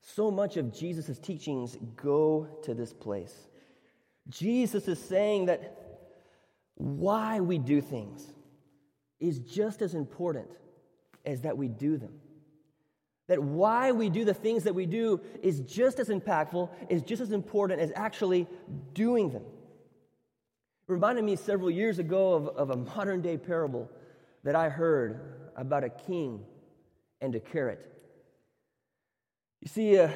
So 0.07 0.31
much 0.31 0.59
of 0.59 0.73
Jesus' 0.73 1.19
teachings 1.19 1.79
go 1.97 2.47
to 2.63 2.75
this 2.75 2.93
place. 2.93 3.35
Jesus 4.29 4.87
is 4.87 4.99
saying 4.99 5.47
that 5.47 6.03
why 6.75 7.41
we 7.41 7.57
do 7.57 7.81
things 7.81 8.27
is 9.19 9.39
just 9.39 9.81
as 9.81 9.95
important 9.95 10.51
as 11.25 11.41
that 11.41 11.57
we 11.57 11.69
do 11.69 11.97
them. 11.97 12.13
That 13.29 13.43
why 13.43 13.93
we 13.93 14.11
do 14.11 14.27
the 14.27 14.35
things 14.35 14.65
that 14.65 14.75
we 14.75 14.85
do 14.85 15.23
is 15.43 15.61
just 15.61 15.99
as 15.99 16.11
impactful, 16.11 16.69
is 16.91 17.01
just 17.01 17.23
as 17.23 17.33
important 17.33 17.81
as 17.81 17.91
actually 17.97 18.47
doing 18.93 19.31
them. 19.31 19.45
It 20.87 20.93
reminded 20.93 21.25
me 21.25 21.37
several 21.37 21.71
years 21.71 21.99
ago 21.99 22.35
of, 22.35 22.49
of 22.49 22.71
a 22.71 22.77
modern 22.77 23.23
day 23.23 23.39
parable 23.39 23.91
that 24.43 24.55
I 24.55 24.69
heard 24.69 25.53
about 25.57 25.83
a 25.83 25.89
king 25.89 26.45
and 27.23 27.35
a 27.35 27.41
carrot. 27.41 27.94
You 29.64 29.71
see, 29.71 29.99
uh, 29.99 30.11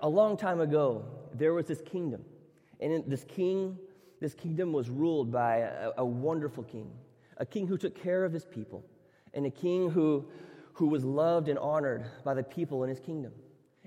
a 0.00 0.08
long 0.08 0.38
time 0.38 0.58
ago, 0.60 1.04
there 1.34 1.52
was 1.52 1.66
this 1.66 1.82
kingdom. 1.82 2.24
And 2.80 3.04
this 3.06 3.24
king, 3.24 3.78
this 4.22 4.32
kingdom 4.32 4.72
was 4.72 4.88
ruled 4.88 5.30
by 5.30 5.58
a, 5.58 5.90
a 5.98 6.04
wonderful 6.04 6.64
king, 6.64 6.90
a 7.36 7.44
king 7.44 7.66
who 7.66 7.76
took 7.76 7.94
care 7.94 8.24
of 8.24 8.32
his 8.32 8.46
people, 8.46 8.82
and 9.34 9.44
a 9.44 9.50
king 9.50 9.90
who, 9.90 10.24
who 10.72 10.86
was 10.86 11.04
loved 11.04 11.48
and 11.48 11.58
honored 11.58 12.06
by 12.24 12.32
the 12.32 12.42
people 12.42 12.84
in 12.84 12.88
his 12.88 12.98
kingdom. 12.98 13.32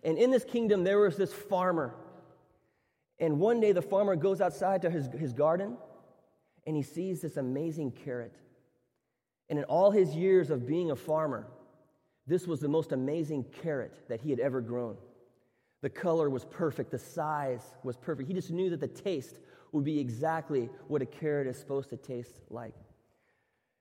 And 0.04 0.16
in 0.16 0.30
this 0.30 0.44
kingdom, 0.44 0.84
there 0.84 1.00
was 1.00 1.18
this 1.18 1.34
farmer. 1.34 1.96
And 3.18 3.40
one 3.40 3.60
day, 3.60 3.72
the 3.72 3.82
farmer 3.82 4.16
goes 4.16 4.42
outside 4.42 4.84
to 4.84 4.92
his, 4.92 5.08
his 5.08 5.34
garden 5.34 5.76
and 6.68 6.76
he 6.76 6.84
sees 6.84 7.22
this 7.22 7.38
amazing 7.38 7.94
carrot. 7.94 8.36
And 9.50 9.58
in 9.58 9.66
all 9.66 9.90
his 9.90 10.16
years 10.16 10.52
of 10.52 10.68
being 10.68 10.92
a 10.92 10.96
farmer, 10.96 11.48
this 12.30 12.48
was 12.48 12.60
the 12.60 12.68
most 12.68 12.92
amazing 12.92 13.44
carrot 13.64 13.94
that 14.08 14.22
he 14.22 14.30
had 14.30 14.40
ever 14.40 14.62
grown. 14.62 14.96
The 15.82 15.90
color 15.90 16.30
was 16.30 16.46
perfect, 16.46 16.92
the 16.92 17.00
size 17.00 17.64
was 17.84 17.98
perfect. 17.98 18.28
He 18.28 18.34
just 18.34 18.52
knew 18.52 18.70
that 18.70 18.80
the 18.80 18.88
taste 18.88 19.40
would 19.72 19.84
be 19.84 20.00
exactly 20.00 20.70
what 20.88 21.02
a 21.02 21.06
carrot 21.06 21.48
is 21.48 21.58
supposed 21.58 21.90
to 21.90 21.98
taste 21.98 22.40
like. 22.50 22.76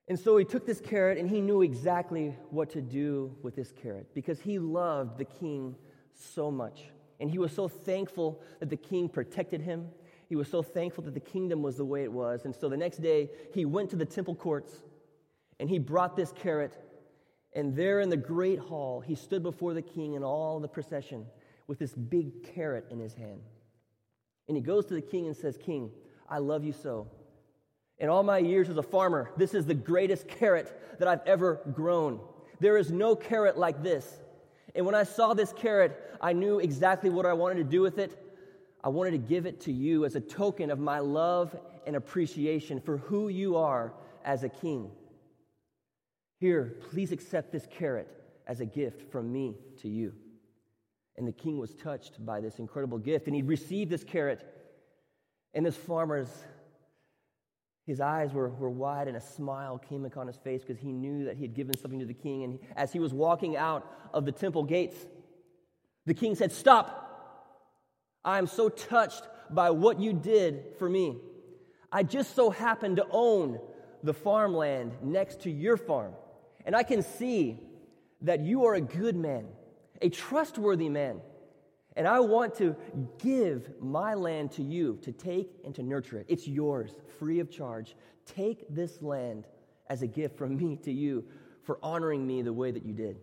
And 0.09 0.19
so 0.19 0.37
he 0.39 0.45
took 0.45 0.67
this 0.67 0.81
carrot 0.81 1.19
and 1.19 1.29
he 1.29 1.41
knew 1.41 1.61
exactly 1.61 2.35
what 2.51 2.71
to 2.71 2.81
do 2.81 3.37
with 3.43 3.55
this 3.55 3.73
carrot 3.73 4.15
because 4.15 4.41
he 4.41 4.59
loved 4.59 5.19
the 5.19 5.25
king 5.25 5.77
so 6.15 6.51
much. 6.51 6.85
And 7.21 7.31
he 7.31 7.39
was 7.39 7.53
so 7.53 7.69
thankful 7.69 8.41
that 8.61 8.71
the 8.71 8.77
king 8.77 9.09
protected 9.09 9.61
him. 9.61 9.89
He 10.29 10.37
was 10.37 10.49
so 10.49 10.63
thankful 10.63 11.05
that 11.05 11.15
the 11.15 11.21
kingdom 11.21 11.63
was 11.63 11.77
the 11.77 11.85
way 11.85 12.05
it 12.05 12.13
was. 12.13 12.45
And 12.45 12.55
so 12.55 12.69
the 12.69 12.77
next 12.77 12.99
day, 12.99 13.29
he 13.53 13.67
went 13.67 13.91
to 13.91 13.97
the 13.97 14.07
temple 14.07 14.35
courts 14.35 14.83
and 15.61 15.69
he 15.69 15.79
brought 15.79 16.17
this 16.17 16.33
carrot 16.33 16.73
and 17.59 17.75
there 17.75 17.99
in 17.99 18.09
the 18.09 18.17
great 18.17 18.61
hall, 18.61 19.01
he 19.01 19.17
stood 19.17 19.43
before 19.43 19.75
the 19.75 19.83
king 19.83 20.15
and 20.15 20.25
all 20.25 20.61
the 20.61 20.69
procession 20.69 21.27
with 21.67 21.81
this 21.81 21.93
big 21.93 22.55
carrot 22.55 22.87
in 22.89 23.01
his 23.01 23.15
hand. 23.15 23.41
And 24.47 24.57
he 24.57 24.63
goes 24.63 24.87
to 24.87 24.95
the 24.95 25.03
king 25.03 25.27
and 25.27 25.37
says, 25.37 25.59
King, 25.59 25.91
I 26.31 26.39
love 26.39 26.65
you 26.65 26.73
so. 26.73 27.09
In 27.99 28.09
all 28.11 28.23
my 28.23 28.39
years 28.39 28.69
as 28.69 28.77
a 28.77 28.83
farmer, 28.83 29.33
this 29.37 29.55
is 29.55 29.67
the 29.67 29.75
greatest 29.75 30.29
carrot 30.29 30.73
that 31.01 31.09
I've 31.09 31.27
ever 31.27 31.61
grown. 31.73 32.21
There 32.61 32.77
is 32.77 32.93
no 32.93 33.17
carrot 33.17 33.59
like 33.59 33.83
this. 33.83 34.07
And 34.77 34.87
when 34.87 34.95
I 34.95 35.03
saw 35.03 35.35
this 35.35 35.53
carrot, 35.53 36.17
I 36.21 36.35
knew 36.35 36.61
exactly 36.61 37.11
what 37.11 37.27
I 37.27 37.33
wanted 37.33 37.57
to 37.57 37.65
do 37.65 37.81
with 37.81 37.99
it. 37.99 38.17
I 38.85 38.89
wanted 38.89 39.11
to 39.11 39.19
give 39.19 39.47
it 39.47 39.63
to 39.63 39.73
you 39.73 40.05
as 40.05 40.15
a 40.15 40.21
token 40.21 40.71
of 40.71 40.79
my 40.79 41.01
love 41.01 41.59
and 41.89 41.97
appreciation 41.97 42.81
for 42.81 42.99
who 42.99 43.31
you 43.31 43.57
are 43.57 43.93
as 44.25 44.45
a 44.45 44.49
king. 44.49 44.93
Here, 46.39 46.77
please 46.91 47.13
accept 47.13 47.53
this 47.53 47.67
carrot 47.71 48.09
as 48.47 48.61
a 48.61 48.67
gift 48.67 49.11
from 49.11 49.33
me 49.33 49.57
to 49.83 49.89
you. 49.89 50.13
And 51.17 51.27
the 51.27 51.33
king 51.33 51.59
was 51.59 51.75
touched 51.75 52.25
by 52.25 52.41
this 52.41 52.61
incredible 52.61 52.99
gift, 52.99 53.27
and 53.27 53.35
he 53.35 53.43
received 53.43 53.91
this 53.91 54.05
carrot. 54.05 54.47
And 55.53 55.67
this 55.67 55.77
farmer's, 55.77 56.29
his 57.87 58.01
eyes 58.01 58.33
were, 58.33 58.51
were 58.51 58.71
wide, 58.71 59.09
and 59.09 59.17
a 59.17 59.21
smile 59.21 59.79
came 59.79 60.05
upon 60.05 60.29
his 60.29 60.37
face 60.37 60.63
because 60.63 60.81
he 60.81 60.93
knew 60.93 61.25
that 61.25 61.37
he 61.37 61.43
had 61.43 61.55
given 61.55 61.77
something 61.77 61.99
to 61.99 62.07
the 62.07 62.15
king. 62.15 62.45
And 62.45 62.61
as 62.77 62.93
he 62.93 63.01
was 63.01 63.13
walking 63.13 63.57
out 63.57 63.85
of 64.15 64.25
the 64.25 64.33
temple 64.33 64.63
gates, 64.63 64.97
the 66.07 66.15
king 66.15 66.37
said, 66.37 66.53
Stop! 66.53 67.05
I 68.25 68.39
am 68.39 68.47
so 68.47 68.69
touched 68.69 69.23
by 69.51 69.71
what 69.71 69.99
you 69.99 70.13
did 70.13 70.77
for 70.79 70.89
me. 70.89 71.19
I 71.91 72.05
just 72.05 72.37
so 72.37 72.51
happen 72.51 72.97
to 72.97 73.07
own 73.11 73.59
the 74.03 74.15
farmland 74.15 74.93
next 75.03 75.43
to 75.43 75.51
your 75.51 75.77
farm. 75.77 76.13
And 76.69 76.77
I 76.77 76.83
can 76.83 77.03
see 77.03 77.59
that 78.21 78.41
you 78.41 78.67
are 78.67 78.75
a 78.75 78.81
good 78.83 79.17
man, 79.17 79.47
a 80.03 80.11
trustworthy 80.11 80.91
man. 80.91 81.23
And 81.97 82.07
I 82.07 82.21
want 82.21 82.57
to 82.57 82.77
give 83.19 83.71
my 83.81 84.13
land 84.13 84.53
to 84.53 84.63
you 84.63 84.99
to 85.01 85.11
take 85.11 85.49
and 85.65 85.75
to 85.77 85.83
nurture 85.83 86.19
it. 86.19 86.27
It's 86.29 86.47
yours, 86.47 86.91
free 87.19 87.41
of 87.41 87.51
charge. 87.51 87.97
Take 88.27 88.67
this 88.69 89.01
land 89.01 89.47
as 89.89 90.03
a 90.03 90.07
gift 90.07 90.37
from 90.37 90.59
me 90.59 90.77
to 90.83 90.93
you 90.93 91.25
for 91.63 91.79
honoring 91.83 92.27
me 92.27 92.43
the 92.43 92.53
way 92.53 92.71
that 92.71 92.85
you 92.85 92.93
did. 92.93 93.17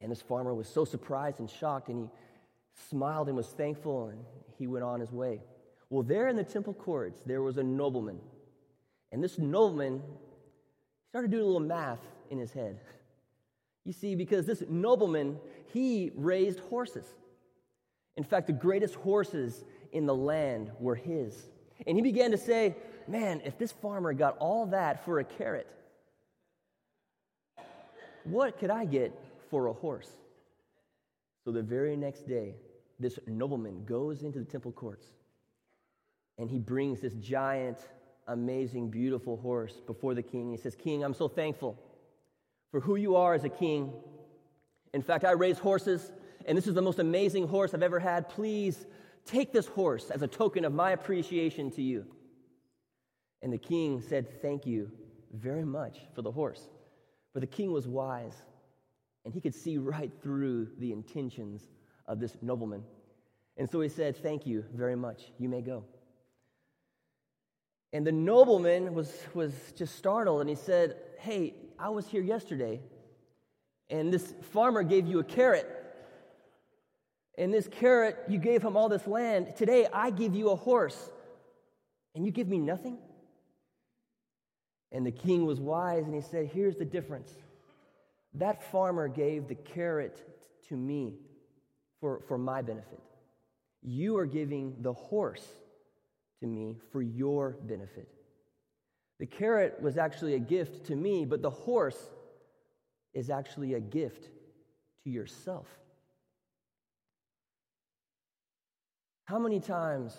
And 0.00 0.08
this 0.08 0.22
farmer 0.22 0.54
was 0.54 0.68
so 0.68 0.84
surprised 0.84 1.40
and 1.40 1.50
shocked, 1.50 1.88
and 1.88 2.04
he 2.04 2.10
smiled 2.88 3.26
and 3.26 3.36
was 3.36 3.48
thankful, 3.48 4.10
and 4.10 4.20
he 4.58 4.68
went 4.68 4.84
on 4.84 5.00
his 5.00 5.10
way. 5.10 5.40
Well, 5.90 6.04
there 6.04 6.28
in 6.28 6.36
the 6.36 6.44
temple 6.44 6.74
courts, 6.74 7.18
there 7.26 7.42
was 7.42 7.56
a 7.56 7.64
nobleman. 7.64 8.20
And 9.10 9.24
this 9.24 9.40
nobleman 9.40 10.02
started 11.12 11.30
doing 11.30 11.42
a 11.42 11.46
little 11.46 11.60
math 11.60 12.00
in 12.30 12.38
his 12.38 12.52
head. 12.52 12.80
You 13.84 13.92
see, 13.92 14.14
because 14.14 14.46
this 14.46 14.62
nobleman, 14.68 15.40
he 15.72 16.12
raised 16.14 16.60
horses. 16.60 17.04
In 18.16 18.22
fact, 18.22 18.46
the 18.46 18.52
greatest 18.52 18.94
horses 18.94 19.64
in 19.90 20.06
the 20.06 20.14
land 20.14 20.70
were 20.78 20.94
his. 20.94 21.50
And 21.84 21.96
he 21.96 22.02
began 22.02 22.30
to 22.30 22.38
say, 22.38 22.76
man, 23.08 23.42
if 23.44 23.58
this 23.58 23.72
farmer 23.72 24.12
got 24.12 24.38
all 24.38 24.66
that 24.66 25.04
for 25.04 25.18
a 25.18 25.24
carrot, 25.24 25.66
what 28.22 28.56
could 28.60 28.70
I 28.70 28.84
get 28.84 29.12
for 29.50 29.66
a 29.66 29.72
horse? 29.72 30.12
So 31.44 31.50
the 31.50 31.60
very 31.60 31.96
next 31.96 32.28
day, 32.28 32.54
this 33.00 33.18
nobleman 33.26 33.84
goes 33.84 34.22
into 34.22 34.38
the 34.38 34.44
temple 34.44 34.70
courts 34.70 35.08
and 36.38 36.48
he 36.48 36.60
brings 36.60 37.00
this 37.00 37.14
giant, 37.14 37.78
amazing, 38.26 38.90
beautiful 38.90 39.36
horse 39.36 39.80
before 39.86 40.14
the 40.14 40.22
king. 40.22 40.50
He 40.50 40.56
says, 40.56 40.74
King, 40.74 41.02
I'm 41.02 41.14
so 41.14 41.28
thankful 41.28 41.78
for 42.70 42.80
who 42.80 42.96
you 42.96 43.16
are 43.16 43.34
as 43.34 43.44
a 43.44 43.48
king. 43.48 43.92
In 44.94 45.02
fact, 45.02 45.24
I 45.24 45.32
raise 45.32 45.58
horses, 45.58 46.12
and 46.46 46.56
this 46.56 46.66
is 46.66 46.74
the 46.74 46.82
most 46.82 46.98
amazing 46.98 47.48
horse 47.48 47.74
I've 47.74 47.82
ever 47.82 47.98
had. 47.98 48.28
Please 48.28 48.86
take 49.24 49.52
this 49.52 49.66
horse 49.66 50.10
as 50.10 50.22
a 50.22 50.26
token 50.26 50.64
of 50.64 50.72
my 50.72 50.92
appreciation 50.92 51.70
to 51.72 51.82
you. 51.82 52.06
And 53.42 53.52
the 53.52 53.58
king 53.58 54.00
said, 54.00 54.40
Thank 54.40 54.66
you 54.66 54.90
very 55.32 55.64
much 55.64 55.98
for 56.14 56.22
the 56.22 56.30
horse. 56.30 56.68
But 57.32 57.40
the 57.40 57.46
king 57.46 57.72
was 57.72 57.88
wise, 57.88 58.36
and 59.24 59.32
he 59.32 59.40
could 59.40 59.54
see 59.54 59.78
right 59.78 60.12
through 60.22 60.68
the 60.78 60.92
intentions 60.92 61.68
of 62.06 62.20
this 62.20 62.36
nobleman. 62.42 62.84
And 63.56 63.70
so 63.70 63.80
he 63.80 63.88
said, 63.88 64.16
Thank 64.16 64.46
you 64.46 64.64
very 64.74 64.96
much. 64.96 65.32
You 65.38 65.48
may 65.48 65.62
go. 65.62 65.84
And 67.92 68.06
the 68.06 68.12
nobleman 68.12 68.94
was, 68.94 69.12
was 69.34 69.52
just 69.76 69.96
startled 69.96 70.40
and 70.40 70.48
he 70.48 70.56
said, 70.56 70.96
Hey, 71.18 71.54
I 71.78 71.90
was 71.90 72.06
here 72.06 72.22
yesterday, 72.22 72.80
and 73.90 74.12
this 74.12 74.34
farmer 74.52 74.82
gave 74.82 75.06
you 75.06 75.18
a 75.18 75.24
carrot. 75.24 75.68
And 77.38 77.52
this 77.52 77.68
carrot, 77.68 78.16
you 78.28 78.38
gave 78.38 78.62
him 78.62 78.76
all 78.76 78.88
this 78.88 79.06
land. 79.06 79.54
Today, 79.56 79.86
I 79.92 80.10
give 80.10 80.34
you 80.34 80.50
a 80.50 80.56
horse, 80.56 81.10
and 82.14 82.24
you 82.26 82.30
give 82.30 82.48
me 82.48 82.58
nothing? 82.58 82.98
And 84.92 85.06
the 85.06 85.12
king 85.12 85.46
was 85.46 85.58
wise 85.58 86.04
and 86.04 86.14
he 86.14 86.20
said, 86.20 86.50
Here's 86.52 86.76
the 86.76 86.84
difference. 86.84 87.32
That 88.34 88.70
farmer 88.70 89.08
gave 89.08 89.48
the 89.48 89.54
carrot 89.54 90.22
to 90.68 90.76
me 90.76 91.14
for, 92.00 92.20
for 92.28 92.38
my 92.38 92.62
benefit. 92.62 93.00
You 93.82 94.16
are 94.18 94.26
giving 94.26 94.76
the 94.80 94.92
horse 94.92 95.46
to 96.42 96.46
me 96.46 96.76
for 96.92 97.02
your 97.02 97.56
benefit. 97.62 98.08
The 99.18 99.26
carrot 99.26 99.80
was 99.80 99.96
actually 99.96 100.34
a 100.34 100.38
gift 100.38 100.86
to 100.86 100.94
me, 100.94 101.24
but 101.24 101.42
the 101.42 101.50
horse 101.50 101.98
is 103.14 103.30
actually 103.30 103.74
a 103.74 103.80
gift 103.80 104.28
to 105.04 105.10
yourself. 105.10 105.66
How 109.24 109.38
many 109.38 109.58
times 109.58 110.14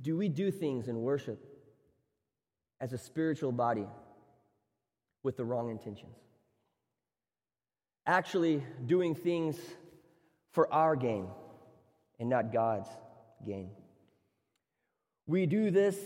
do 0.00 0.16
we 0.16 0.28
do 0.28 0.50
things 0.50 0.88
in 0.88 1.02
worship 1.02 1.52
as 2.82 2.92
a 2.92 2.98
spiritual 2.98 3.52
body 3.52 3.86
with 5.22 5.36
the 5.36 5.44
wrong 5.44 5.70
intentions. 5.70 6.16
Actually, 8.06 8.62
doing 8.86 9.14
things 9.14 9.56
for 10.50 10.72
our 10.74 10.96
gain 10.96 11.28
and 12.18 12.28
not 12.28 12.52
God's 12.52 12.88
gain. 13.46 13.70
We 15.26 15.46
do 15.46 15.70
this 15.70 15.96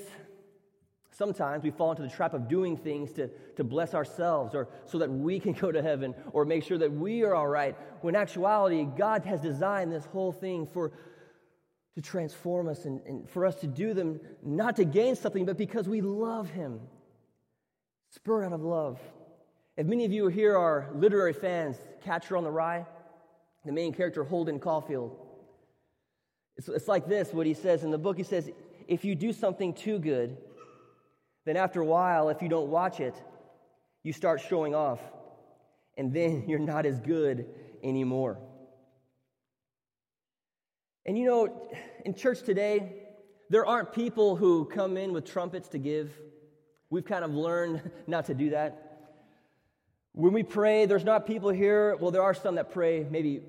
sometimes, 1.17 1.65
we 1.65 1.71
fall 1.71 1.91
into 1.93 2.03
the 2.03 2.09
trap 2.09 2.35
of 2.35 2.49
doing 2.49 2.77
things 2.77 3.11
to, 3.13 3.29
to 3.57 3.65
bless 3.65 3.95
ourselves 3.95 4.55
or 4.55 4.69
so 4.85 4.99
that 4.99 5.11
we 5.11 5.41
can 5.41 5.53
go 5.65 5.73
to 5.73 5.83
heaven 5.83 6.15
or 6.33 6.45
make 6.45 6.63
sure 6.63 6.79
that 6.79 6.93
we 6.93 7.23
are 7.23 7.35
all 7.35 7.47
right. 7.47 7.77
When 8.03 8.15
actuality, 8.15 8.85
God 8.85 9.25
has 9.25 9.41
designed 9.41 9.93
this 9.93 10.05
whole 10.07 10.33
thing 10.33 10.67
for 10.67 10.93
to 11.95 12.03
transform 12.03 12.69
us 12.69 12.85
and, 12.85 13.01
and 13.07 13.29
for 13.31 13.47
us 13.47 13.55
to 13.57 13.67
do 13.67 13.95
them 13.95 14.21
not 14.43 14.77
to 14.77 14.85
gain 14.85 15.17
something, 15.17 15.47
but 15.47 15.57
because 15.57 15.89
we 15.89 16.03
love 16.03 16.51
Him. 16.51 16.81
Spur 18.11 18.45
out 18.45 18.53
of 18.53 18.63
love. 18.63 19.01
If 19.79 19.87
many 19.87 20.05
of 20.05 20.13
you 20.13 20.29
here 20.29 20.57
are 20.59 20.91
literary 20.95 21.33
fans, 21.33 21.77
Catcher 22.03 22.37
on 22.37 22.45
the 22.45 22.51
Rye, 22.51 22.85
the 23.65 23.73
main 23.73 23.95
character, 23.95 24.25
Holden 24.25 24.61
Caulfield, 24.61 25.17
it's, 26.57 26.69
it's 26.69 26.89
like 26.89 27.07
this 27.09 27.33
what 27.33 27.47
he 27.47 27.55
says 27.55 27.83
in 27.83 27.91
the 27.91 27.99
book. 27.99 28.17
He 28.17 28.23
says, 28.23 28.51
If 28.87 29.05
you 29.05 29.15
do 29.15 29.33
something 29.33 29.75
too 29.75 29.99
good, 29.99 30.37
then 31.45 31.57
after 31.57 31.81
a 31.81 31.87
while, 31.87 32.29
if 32.29 32.43
you 32.43 32.49
don't 32.49 32.69
watch 32.69 33.01
it, 33.01 33.15
you 34.03 34.13
start 34.13 34.41
showing 34.41 34.75
off, 34.75 35.01
and 35.97 36.13
then 36.13 36.45
you're 36.49 36.59
not 36.59 36.87
as 36.87 37.01
good 37.01 37.47
anymore. 37.83 38.39
And 41.05 41.17
you 41.17 41.25
know, 41.25 41.71
in 42.05 42.15
church 42.15 42.43
today, 42.43 42.93
there 43.49 43.65
aren't 43.65 43.93
people 43.93 44.35
who 44.35 44.65
come 44.65 44.97
in 44.97 45.13
with 45.13 45.25
trumpets 45.25 45.69
to 45.69 45.79
give. 45.79 46.13
We've 46.91 47.05
kind 47.05 47.25
of 47.25 47.33
learned 47.33 47.91
not 48.07 48.27
to 48.27 48.35
do 48.35 48.51
that. 48.51 48.83
When 50.13 50.33
we 50.33 50.43
pray, 50.43 50.87
there's 50.87 51.05
not 51.05 51.27
people 51.27 51.51
here, 51.51 51.97
well, 51.97 52.11
there 52.11 52.23
are 52.23 52.35
some 52.35 52.55
that 52.55 52.73
pray 52.73 53.07
maybe 53.09 53.43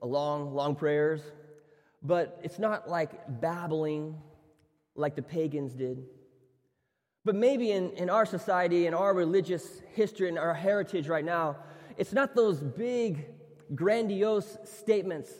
long, 0.00 0.54
long 0.54 0.76
prayers, 0.76 1.20
but 2.02 2.38
it's 2.42 2.58
not 2.58 2.88
like 2.88 3.40
babbling 3.40 4.16
like 4.94 5.16
the 5.16 5.22
pagans 5.22 5.74
did. 5.74 6.04
But 7.24 7.34
maybe 7.34 7.70
in, 7.70 7.90
in 7.92 8.10
our 8.10 8.26
society, 8.26 8.86
in 8.86 8.94
our 8.94 9.14
religious 9.14 9.80
history, 9.92 10.28
in 10.28 10.38
our 10.38 10.54
heritage 10.54 11.06
right 11.08 11.24
now, 11.24 11.56
it's 11.96 12.12
not 12.12 12.34
those 12.34 12.58
big, 12.60 13.26
grandiose 13.74 14.58
statements 14.64 15.32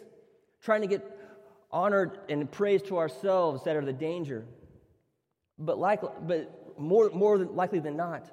trying 0.63 0.83
to 0.83 0.87
get 0.87 1.05
honored 1.71 2.19
and 2.29 2.51
praise 2.51 2.83
to 2.83 2.99
ourselves 2.99 3.65
that 3.65 3.75
are 3.75 3.85
the 3.85 3.93
danger. 3.93 4.45
But, 5.59 5.79
like, 5.79 6.03
but 6.27 6.79
more, 6.79 7.11
more 7.11 7.39
likely 7.39 7.81
than 7.81 7.97
not, 7.97 8.31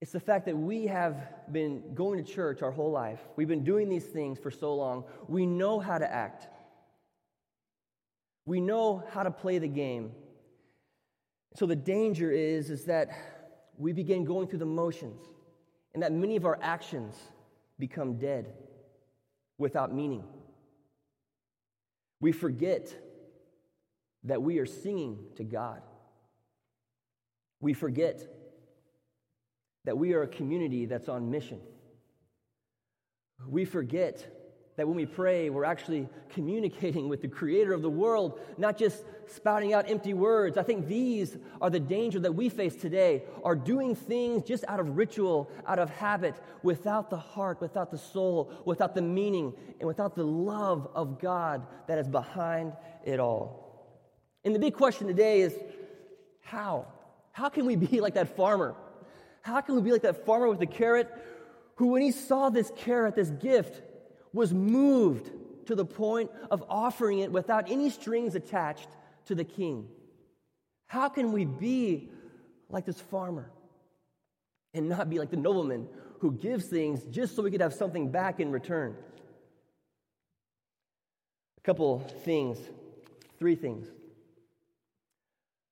it's 0.00 0.12
the 0.12 0.20
fact 0.20 0.46
that 0.46 0.56
we 0.56 0.86
have 0.86 1.16
been 1.50 1.94
going 1.94 2.22
to 2.22 2.32
church 2.32 2.62
our 2.62 2.70
whole 2.70 2.90
life. 2.90 3.20
We've 3.34 3.48
been 3.48 3.64
doing 3.64 3.88
these 3.88 4.04
things 4.04 4.38
for 4.38 4.50
so 4.50 4.74
long. 4.74 5.04
We 5.26 5.46
know 5.46 5.80
how 5.80 5.98
to 5.98 6.12
act. 6.12 6.48
We 8.46 8.60
know 8.60 9.04
how 9.10 9.24
to 9.24 9.30
play 9.30 9.58
the 9.58 9.68
game. 9.68 10.12
So 11.56 11.66
the 11.66 11.76
danger 11.76 12.30
is, 12.30 12.70
is 12.70 12.84
that 12.84 13.10
we 13.76 13.92
begin 13.92 14.24
going 14.24 14.46
through 14.46 14.60
the 14.60 14.66
motions 14.66 15.20
and 15.92 16.02
that 16.02 16.12
many 16.12 16.36
of 16.36 16.46
our 16.46 16.58
actions 16.62 17.16
become 17.78 18.18
dead 18.18 18.52
without 19.58 19.92
meaning. 19.92 20.24
We 22.20 22.32
forget 22.32 22.94
that 24.24 24.42
we 24.42 24.58
are 24.58 24.66
singing 24.66 25.18
to 25.36 25.44
God. 25.44 25.82
We 27.60 27.74
forget 27.74 28.22
that 29.84 29.96
we 29.96 30.14
are 30.14 30.22
a 30.22 30.28
community 30.28 30.86
that's 30.86 31.08
on 31.08 31.30
mission. 31.30 31.60
We 33.48 33.64
forget 33.64 34.26
that 34.76 34.86
when 34.86 34.96
we 34.96 35.06
pray, 35.06 35.48
we're 35.48 35.64
actually 35.64 36.08
communicating 36.30 37.08
with 37.08 37.22
the 37.22 37.28
creator 37.28 37.72
of 37.72 37.82
the 37.82 37.90
world, 37.90 38.38
not 38.58 38.76
just 38.76 39.04
spouting 39.26 39.72
out 39.72 39.88
empty 39.88 40.12
words. 40.12 40.58
I 40.58 40.62
think 40.62 40.86
these 40.86 41.36
are 41.60 41.70
the 41.70 41.80
danger 41.80 42.20
that 42.20 42.34
we 42.34 42.48
face 42.48 42.76
today, 42.76 43.24
are 43.42 43.56
doing 43.56 43.94
things 43.94 44.44
just 44.44 44.64
out 44.68 44.78
of 44.78 44.96
ritual, 44.96 45.50
out 45.66 45.78
of 45.78 45.88
habit, 45.90 46.34
without 46.62 47.08
the 47.08 47.16
heart, 47.16 47.60
without 47.60 47.90
the 47.90 47.98
soul, 47.98 48.52
without 48.64 48.94
the 48.94 49.02
meaning, 49.02 49.54
and 49.80 49.86
without 49.86 50.14
the 50.14 50.24
love 50.24 50.88
of 50.94 51.20
God 51.20 51.66
that 51.88 51.98
is 51.98 52.08
behind 52.08 52.74
it 53.04 53.18
all. 53.18 53.66
And 54.44 54.54
the 54.54 54.58
big 54.58 54.74
question 54.74 55.06
today 55.06 55.40
is 55.40 55.54
how? 56.42 56.86
How 57.32 57.48
can 57.48 57.66
we 57.66 57.76
be 57.76 58.00
like 58.02 58.14
that 58.14 58.36
farmer? 58.36 58.74
How 59.40 59.60
can 59.60 59.76
we 59.76 59.80
be 59.80 59.92
like 59.92 60.02
that 60.02 60.26
farmer 60.26 60.48
with 60.48 60.58
the 60.58 60.66
carrot 60.66 61.10
who, 61.76 61.88
when 61.88 62.02
he 62.02 62.10
saw 62.10 62.50
this 62.50 62.72
carrot, 62.76 63.14
this 63.14 63.30
gift, 63.30 63.82
was 64.32 64.52
moved 64.52 65.30
to 65.66 65.74
the 65.74 65.84
point 65.84 66.30
of 66.50 66.64
offering 66.68 67.20
it 67.20 67.30
without 67.32 67.70
any 67.70 67.90
strings 67.90 68.34
attached 68.34 68.88
to 69.26 69.34
the 69.34 69.44
king. 69.44 69.88
How 70.86 71.08
can 71.08 71.32
we 71.32 71.44
be 71.44 72.10
like 72.68 72.84
this 72.84 73.00
farmer 73.00 73.50
and 74.74 74.88
not 74.88 75.10
be 75.10 75.18
like 75.18 75.30
the 75.30 75.36
nobleman 75.36 75.88
who 76.20 76.32
gives 76.32 76.66
things 76.66 77.04
just 77.10 77.34
so 77.34 77.42
we 77.42 77.50
could 77.50 77.60
have 77.60 77.74
something 77.74 78.10
back 78.10 78.40
in 78.40 78.50
return? 78.52 78.96
A 81.58 81.60
couple 81.62 82.00
things, 82.24 82.58
three 83.38 83.56
things. 83.56 83.88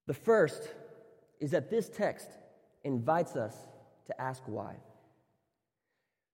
The 0.07 0.15
first 0.15 0.69
is 1.41 1.53
that 1.53 1.71
this 1.71 1.89
text 1.89 2.29
invites 2.83 3.37
us 3.37 3.55
to 4.07 4.21
ask 4.21 4.43
why. 4.47 4.77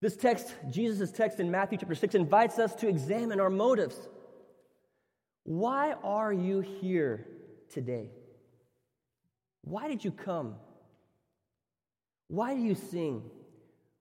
This 0.00 0.16
text, 0.16 0.54
Jesus' 0.70 1.12
text 1.12 1.40
in 1.40 1.50
Matthew 1.50 1.78
chapter 1.78 1.94
6, 1.94 2.14
invites 2.14 2.58
us 2.58 2.74
to 2.76 2.88
examine 2.88 3.38
our 3.38 3.50
motives. 3.50 3.96
Why 5.44 5.92
are 6.02 6.32
you 6.32 6.60
here 6.60 7.26
today? 7.70 8.10
Why 9.62 9.88
did 9.88 10.04
you 10.04 10.10
come? 10.10 10.54
Why 12.28 12.54
do 12.54 12.60
you 12.60 12.74
sing? 12.74 13.22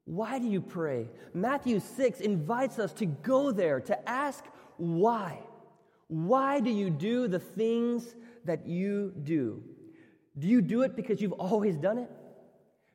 Why 0.06 0.40
do 0.40 0.48
you 0.48 0.62
pray? 0.62 1.08
Matthew 1.34 1.80
6 1.80 2.22
invites 2.22 2.80
us 2.80 2.94
to 2.94 3.06
go 3.06 3.52
there, 3.52 3.82
to 3.82 4.10
ask 4.10 4.44
why. 4.78 5.40
Why 6.08 6.62
do 6.62 6.70
you 6.70 6.90
do 6.90 7.28
the 7.28 7.40
things 7.40 8.16
that 8.46 8.66
you 8.68 9.14
do? 9.24 9.64
Do 10.38 10.48
you 10.48 10.62
do 10.62 10.84
it 10.84 10.96
because 10.96 11.22
you've 11.22 11.34
always 11.34 11.76
done 11.78 11.98
it? 11.98 12.10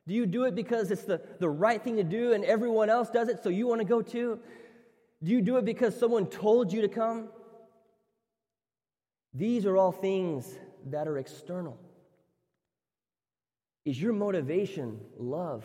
Do 0.07 0.13
you 0.13 0.25
do 0.25 0.43
it 0.43 0.53
because 0.53 0.91
it's 0.91 1.03
the, 1.03 1.21
the 1.39 1.49
right 1.49 1.83
thing 1.83 1.95
to 1.97 2.03
do 2.03 2.33
and 2.33 2.45
everyone 2.45 2.89
else 2.89 3.09
does 3.09 3.27
it, 3.27 3.43
so 3.43 3.49
you 3.49 3.67
want 3.67 3.81
to 3.81 3.85
go 3.85 4.01
too? 4.01 4.39
Do 5.23 5.31
you 5.31 5.41
do 5.41 5.57
it 5.57 5.65
because 5.65 5.97
someone 5.99 6.27
told 6.27 6.71
you 6.71 6.81
to 6.81 6.87
come? 6.87 7.29
These 9.33 9.65
are 9.65 9.75
all 9.75 9.91
things 9.91 10.53
that 10.91 11.07
are 11.07 11.17
external. 11.17 11.77
Is 13.83 14.01
your 14.01 14.13
motivation 14.13 14.99
love 15.17 15.63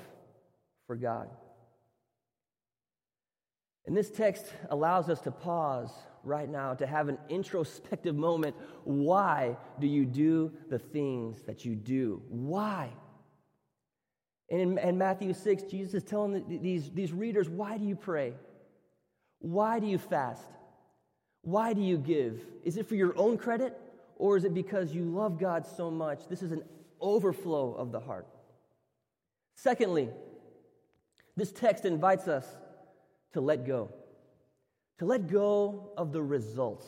for 0.87 0.96
God? 0.96 1.29
And 3.87 3.96
this 3.96 4.11
text 4.11 4.46
allows 4.70 5.09
us 5.09 5.20
to 5.22 5.31
pause 5.31 5.90
right 6.22 6.48
now 6.48 6.74
to 6.74 6.87
have 6.87 7.09
an 7.09 7.18
introspective 7.29 8.14
moment. 8.14 8.55
Why 8.85 9.57
do 9.79 9.87
you 9.87 10.05
do 10.05 10.53
the 10.68 10.79
things 10.79 11.42
that 11.42 11.64
you 11.64 11.74
do? 11.74 12.22
Why? 12.29 12.90
And 14.51 14.61
in, 14.61 14.79
in 14.79 14.99
Matthew 14.99 15.33
6, 15.33 15.63
Jesus 15.65 15.95
is 15.95 16.03
telling 16.03 16.33
the, 16.33 16.59
these, 16.59 16.91
these 16.91 17.13
readers, 17.13 17.49
why 17.49 17.79
do 17.79 17.85
you 17.85 17.97
pray? 17.97 18.35
Why 19.39 19.79
do 19.79 19.87
you 19.87 19.99
fast? 19.99 20.47
Why 21.43 21.73
do 21.73 21.81
you 21.81 21.97
give? 21.97 22.41
Is 22.65 22.77
it 22.77 22.89
for 22.89 22.95
your 22.95 23.17
own 23.17 23.39
credit 23.39 23.79
or 24.17 24.37
is 24.37 24.45
it 24.45 24.53
because 24.53 24.95
you 24.95 25.05
love 25.05 25.39
God 25.39 25.67
so 25.67 25.91
much? 25.91 26.29
This 26.29 26.43
is 26.43 26.53
an 26.53 26.63
overflow 27.01 27.73
of 27.75 27.93
the 27.93 28.01
heart. 28.01 28.27
Secondly, 29.55 30.11
this 31.37 31.53
text 31.53 31.85
invites 31.85 32.29
us 32.29 32.47
to 33.33 33.41
let 33.41 33.67
go, 33.67 33.91
to 34.99 35.07
let 35.07 35.29
go 35.29 35.93
of 35.97 36.13
the 36.13 36.23
results, 36.23 36.87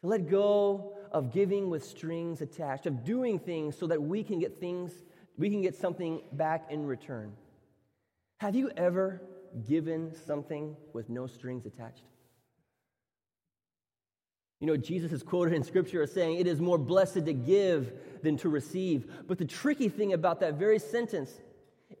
to 0.00 0.08
let 0.08 0.28
go 0.28 0.94
of 1.12 1.32
giving 1.32 1.70
with 1.70 1.84
strings 1.84 2.40
attached, 2.40 2.86
of 2.86 3.04
doing 3.04 3.38
things 3.38 3.76
so 3.76 3.86
that 3.86 4.02
we 4.02 4.24
can 4.24 4.38
get 4.38 4.58
things, 4.58 4.92
we 5.40 5.48
can 5.48 5.62
get 5.62 5.74
something 5.74 6.20
back 6.32 6.66
in 6.68 6.86
return. 6.86 7.32
Have 8.40 8.54
you 8.54 8.70
ever 8.76 9.22
given 9.66 10.14
something 10.26 10.76
with 10.92 11.08
no 11.08 11.26
strings 11.26 11.64
attached? 11.64 12.04
You 14.60 14.66
know, 14.66 14.76
Jesus 14.76 15.12
is 15.12 15.22
quoted 15.22 15.54
in 15.54 15.64
Scripture 15.64 16.02
as 16.02 16.12
saying, 16.12 16.38
It 16.38 16.46
is 16.46 16.60
more 16.60 16.76
blessed 16.76 17.24
to 17.24 17.32
give 17.32 17.90
than 18.22 18.36
to 18.36 18.50
receive. 18.50 19.10
But 19.26 19.38
the 19.38 19.46
tricky 19.46 19.88
thing 19.88 20.12
about 20.12 20.40
that 20.40 20.54
very 20.54 20.78
sentence 20.78 21.32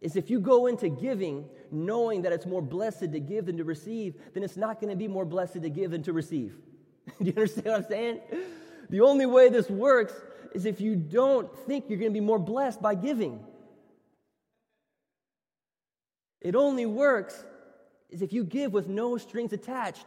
is 0.02 0.16
if 0.16 0.28
you 0.28 0.38
go 0.38 0.66
into 0.66 0.90
giving 0.90 1.48
knowing 1.70 2.20
that 2.22 2.32
it's 2.32 2.44
more 2.44 2.60
blessed 2.60 3.10
to 3.12 3.20
give 3.20 3.46
than 3.46 3.56
to 3.56 3.64
receive, 3.64 4.20
then 4.34 4.42
it's 4.42 4.58
not 4.58 4.82
going 4.82 4.90
to 4.90 4.96
be 4.96 5.08
more 5.08 5.24
blessed 5.24 5.62
to 5.62 5.70
give 5.70 5.92
than 5.92 6.02
to 6.02 6.12
receive. 6.12 6.58
Do 7.18 7.24
you 7.24 7.32
understand 7.32 7.66
what 7.68 7.76
I'm 7.76 7.88
saying? 7.88 8.20
The 8.90 9.00
only 9.00 9.24
way 9.24 9.48
this 9.48 9.70
works 9.70 10.12
is 10.54 10.66
if 10.66 10.80
you 10.80 10.96
don't 10.96 11.48
think 11.66 11.86
you're 11.88 11.98
going 11.98 12.10
to 12.10 12.18
be 12.18 12.24
more 12.24 12.38
blessed 12.38 12.80
by 12.80 12.94
giving. 12.94 13.44
It 16.40 16.54
only 16.54 16.86
works 16.86 17.44
is 18.08 18.22
if 18.22 18.32
you 18.32 18.44
give 18.44 18.72
with 18.72 18.88
no 18.88 19.16
strings 19.16 19.52
attached 19.52 20.06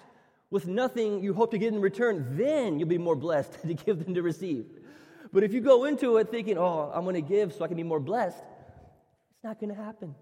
with 0.50 0.68
nothing 0.68 1.24
you 1.24 1.34
hope 1.34 1.52
to 1.52 1.58
get 1.58 1.74
in 1.74 1.82
return, 1.82 2.38
then 2.38 2.78
you'll 2.78 2.88
be 2.88 2.98
more 2.98 3.16
blessed 3.16 3.62
to 3.68 3.74
give 3.74 4.04
than 4.04 4.14
to 4.14 4.22
receive. 4.22 4.66
But 5.32 5.44
if 5.44 5.52
you 5.52 5.62
go 5.62 5.86
into 5.86 6.18
it 6.18 6.30
thinking, 6.30 6.58
oh, 6.60 6.92
I'm 6.94 7.04
going 7.04 7.16
to 7.16 7.22
give 7.22 7.54
so 7.54 7.66
I 7.66 7.68
can 7.68 7.78
be 7.78 7.84
more 7.84 8.00
blessed, 8.00 8.38
it's 8.38 9.44
not 9.44 9.60
going 9.60 9.76
to 9.76 9.82
happen. 9.82 10.14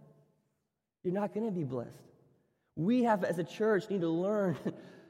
You're 1.03 1.13
not 1.13 1.33
going 1.33 1.47
to 1.47 1.51
be 1.51 1.65
blessed. 1.65 1.89
We 2.77 3.03
have, 3.03 3.25
as 3.25 3.37
a 3.37 3.43
church, 3.43 3.89
need 3.89 4.01
to 4.01 4.09
learn 4.09 4.55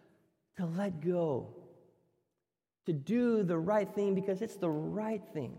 to 0.58 0.66
let 0.66 1.02
go, 1.02 1.54
to 2.86 2.94
do 2.94 3.44
the 3.44 3.58
right 3.58 3.94
thing 3.94 4.16
because 4.16 4.42
it's 4.42 4.58
the 4.58 4.70
right 4.70 5.22
thing. 5.34 5.58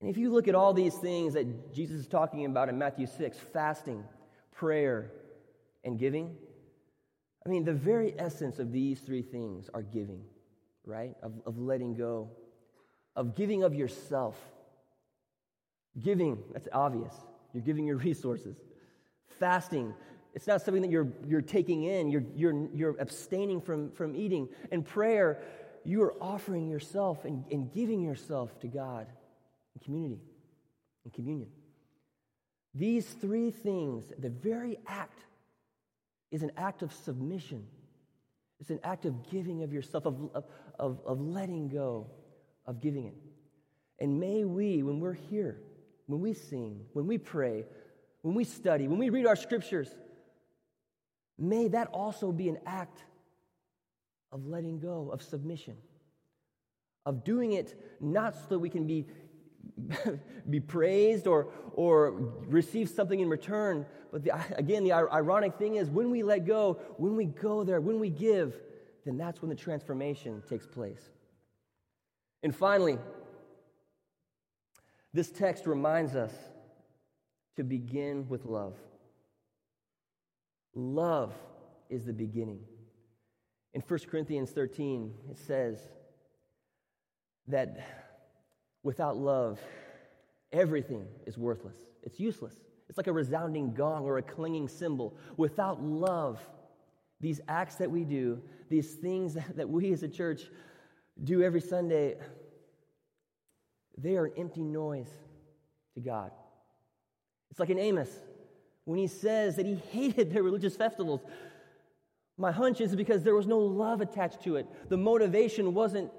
And 0.00 0.10
if 0.10 0.16
you 0.16 0.32
look 0.32 0.48
at 0.48 0.54
all 0.54 0.72
these 0.72 0.94
things 0.94 1.34
that 1.34 1.72
Jesus 1.74 2.00
is 2.00 2.08
talking 2.08 2.44
about 2.44 2.68
in 2.68 2.78
Matthew 2.78 3.06
6 3.06 3.36
fasting, 3.52 4.02
prayer, 4.52 5.12
and 5.84 5.98
giving 5.98 6.36
I 7.44 7.48
mean, 7.48 7.64
the 7.64 7.72
very 7.72 8.14
essence 8.18 8.58
of 8.58 8.72
these 8.72 9.00
three 9.00 9.22
things 9.22 9.68
are 9.74 9.82
giving, 9.82 10.22
right? 10.84 11.14
Of, 11.22 11.32
of 11.44 11.58
letting 11.58 11.94
go, 11.94 12.30
of 13.16 13.34
giving 13.34 13.64
of 13.64 13.74
yourself. 13.74 14.36
Giving, 15.98 16.38
that's 16.52 16.68
obvious. 16.72 17.12
You're 17.52 17.64
giving 17.64 17.86
your 17.86 17.96
resources. 18.08 18.56
Fasting, 19.38 19.92
it's 20.34 20.46
not 20.46 20.62
something 20.62 20.82
that 20.82 20.90
you're, 20.90 21.08
you're 21.26 21.42
taking 21.42 21.84
in, 21.84 22.10
you're, 22.10 22.24
you're, 22.34 22.68
you're 22.72 22.96
abstaining 22.98 23.60
from, 23.60 23.90
from 23.90 24.16
eating. 24.16 24.48
And 24.70 24.84
prayer, 24.84 25.42
you 25.84 26.02
are 26.02 26.14
offering 26.20 26.68
yourself 26.68 27.24
and, 27.24 27.44
and 27.50 27.72
giving 27.72 28.00
yourself 28.00 28.58
to 28.60 28.68
God 28.68 29.06
in 29.74 29.84
community, 29.84 30.22
in 31.04 31.10
communion. 31.10 31.50
These 32.74 33.06
three 33.06 33.50
things, 33.50 34.10
the 34.18 34.30
very 34.30 34.78
act 34.86 35.20
is 36.30 36.42
an 36.42 36.52
act 36.56 36.82
of 36.82 36.92
submission. 36.92 37.66
It's 38.58 38.70
an 38.70 38.80
act 38.82 39.04
of 39.04 39.28
giving 39.30 39.62
of 39.62 39.72
yourself, 39.72 40.06
of, 40.06 40.44
of, 40.78 41.00
of 41.04 41.20
letting 41.20 41.68
go, 41.68 42.06
of 42.64 42.80
giving 42.80 43.06
it. 43.06 43.16
And 43.98 44.18
may 44.18 44.44
we, 44.44 44.82
when 44.82 44.98
we're 44.98 45.12
here, 45.12 45.60
when 46.06 46.20
we 46.20 46.32
sing, 46.32 46.86
when 46.94 47.06
we 47.06 47.18
pray, 47.18 47.64
when 48.22 48.34
we 48.34 48.44
study, 48.44 48.88
when 48.88 48.98
we 48.98 49.10
read 49.10 49.26
our 49.26 49.36
scriptures, 49.36 49.94
may 51.42 51.68
that 51.68 51.88
also 51.88 52.32
be 52.32 52.48
an 52.48 52.58
act 52.64 53.02
of 54.30 54.46
letting 54.46 54.78
go, 54.78 55.10
of 55.12 55.22
submission, 55.22 55.76
of 57.04 57.24
doing 57.24 57.52
it 57.52 57.74
not 58.00 58.34
so 58.34 58.42
that 58.50 58.58
we 58.58 58.70
can 58.70 58.86
be 58.86 59.06
be 60.50 60.60
praised 60.60 61.26
or, 61.26 61.48
or 61.74 62.10
receive 62.46 62.88
something 62.88 63.20
in 63.20 63.28
return. 63.28 63.86
But 64.10 64.24
the, 64.24 64.32
again, 64.56 64.84
the 64.84 64.92
ironic 64.92 65.56
thing 65.56 65.76
is 65.76 65.90
when 65.90 66.10
we 66.10 66.22
let 66.22 66.46
go, 66.46 66.80
when 66.96 67.16
we 67.16 67.26
go 67.26 67.64
there, 67.64 67.80
when 67.80 67.98
we 67.98 68.10
give, 68.10 68.54
then 69.04 69.16
that's 69.16 69.42
when 69.42 69.48
the 69.48 69.56
transformation 69.56 70.42
takes 70.48 70.66
place. 70.66 71.00
And 72.42 72.54
finally, 72.54 72.98
this 75.12 75.30
text 75.30 75.66
reminds 75.66 76.16
us 76.16 76.32
to 77.56 77.62
begin 77.62 78.28
with 78.28 78.44
love. 78.46 78.74
Love 80.74 81.32
is 81.90 82.04
the 82.04 82.12
beginning. 82.12 82.60
In 83.74 83.80
1 83.80 84.00
Corinthians 84.10 84.50
13, 84.50 85.12
it 85.30 85.38
says 85.38 85.80
that 87.48 88.02
Without 88.82 89.16
love, 89.16 89.60
everything 90.50 91.06
is 91.26 91.38
worthless. 91.38 91.76
It's 92.02 92.18
useless. 92.18 92.54
It's 92.88 92.98
like 92.98 93.06
a 93.06 93.12
resounding 93.12 93.74
gong 93.74 94.04
or 94.04 94.18
a 94.18 94.22
clinging 94.22 94.68
cymbal. 94.68 95.16
Without 95.36 95.82
love, 95.82 96.40
these 97.20 97.40
acts 97.46 97.76
that 97.76 97.90
we 97.90 98.04
do, 98.04 98.42
these 98.68 98.94
things 98.94 99.36
that 99.54 99.68
we 99.68 99.92
as 99.92 100.02
a 100.02 100.08
church 100.08 100.42
do 101.22 101.42
every 101.42 101.60
Sunday, 101.60 102.16
they 103.96 104.16
are 104.16 104.26
an 104.26 104.32
empty 104.36 104.62
noise 104.62 105.10
to 105.94 106.00
God. 106.00 106.32
It's 107.50 107.60
like 107.60 107.70
an 107.70 107.78
Amos 107.78 108.10
when 108.84 108.98
he 108.98 109.06
says 109.06 109.56
that 109.56 109.66
he 109.66 109.74
hated 109.74 110.32
their 110.32 110.42
religious 110.42 110.76
festivals. 110.76 111.20
My 112.36 112.50
hunch 112.50 112.80
is 112.80 112.96
because 112.96 113.22
there 113.22 113.34
was 113.34 113.46
no 113.46 113.58
love 113.58 114.00
attached 114.00 114.42
to 114.44 114.56
it. 114.56 114.66
The 114.88 114.96
motivation 114.96 115.74
wasn't 115.74 116.10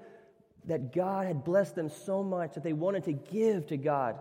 that 0.66 0.94
God 0.94 1.28
had 1.28 1.44
blessed 1.44 1.76
them 1.76 1.90
so 1.90 2.24
much 2.24 2.54
that 2.54 2.64
they 2.64 2.74
wanted 2.74 3.04
to 3.06 3.14
give 3.14 3.68
to 3.68 3.78
God. 3.78 4.18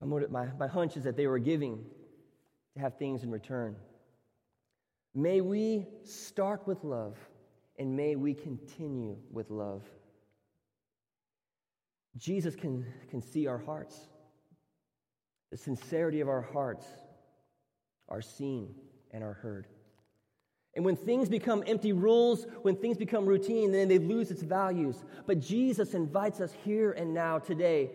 My, 0.00 0.46
my 0.58 0.66
hunch 0.66 0.96
is 0.96 1.04
that 1.04 1.16
they 1.16 1.26
were 1.26 1.38
giving 1.38 1.84
to 2.74 2.80
have 2.80 2.98
things 2.98 3.22
in 3.22 3.30
return. 3.30 3.76
May 5.14 5.40
we 5.40 5.86
start 6.04 6.66
with 6.66 6.82
love 6.84 7.16
and 7.78 7.96
may 7.96 8.16
we 8.16 8.34
continue 8.34 9.16
with 9.30 9.50
love. 9.50 9.82
Jesus 12.16 12.54
can, 12.54 12.84
can 13.10 13.22
see 13.22 13.46
our 13.46 13.58
hearts. 13.58 14.08
The 15.52 15.58
sincerity 15.58 16.22
of 16.22 16.30
our 16.30 16.40
hearts 16.40 16.86
are 18.08 18.22
seen 18.22 18.74
and 19.10 19.22
are 19.22 19.34
heard. 19.34 19.66
And 20.74 20.82
when 20.82 20.96
things 20.96 21.28
become 21.28 21.62
empty 21.66 21.92
rules, 21.92 22.46
when 22.62 22.74
things 22.74 22.96
become 22.96 23.26
routine, 23.26 23.70
then 23.70 23.86
they 23.86 23.98
lose 23.98 24.30
its 24.30 24.40
values. 24.40 25.04
But 25.26 25.40
Jesus 25.40 25.92
invites 25.92 26.40
us 26.40 26.54
here 26.64 26.92
and 26.92 27.12
now 27.12 27.38
today 27.38 27.90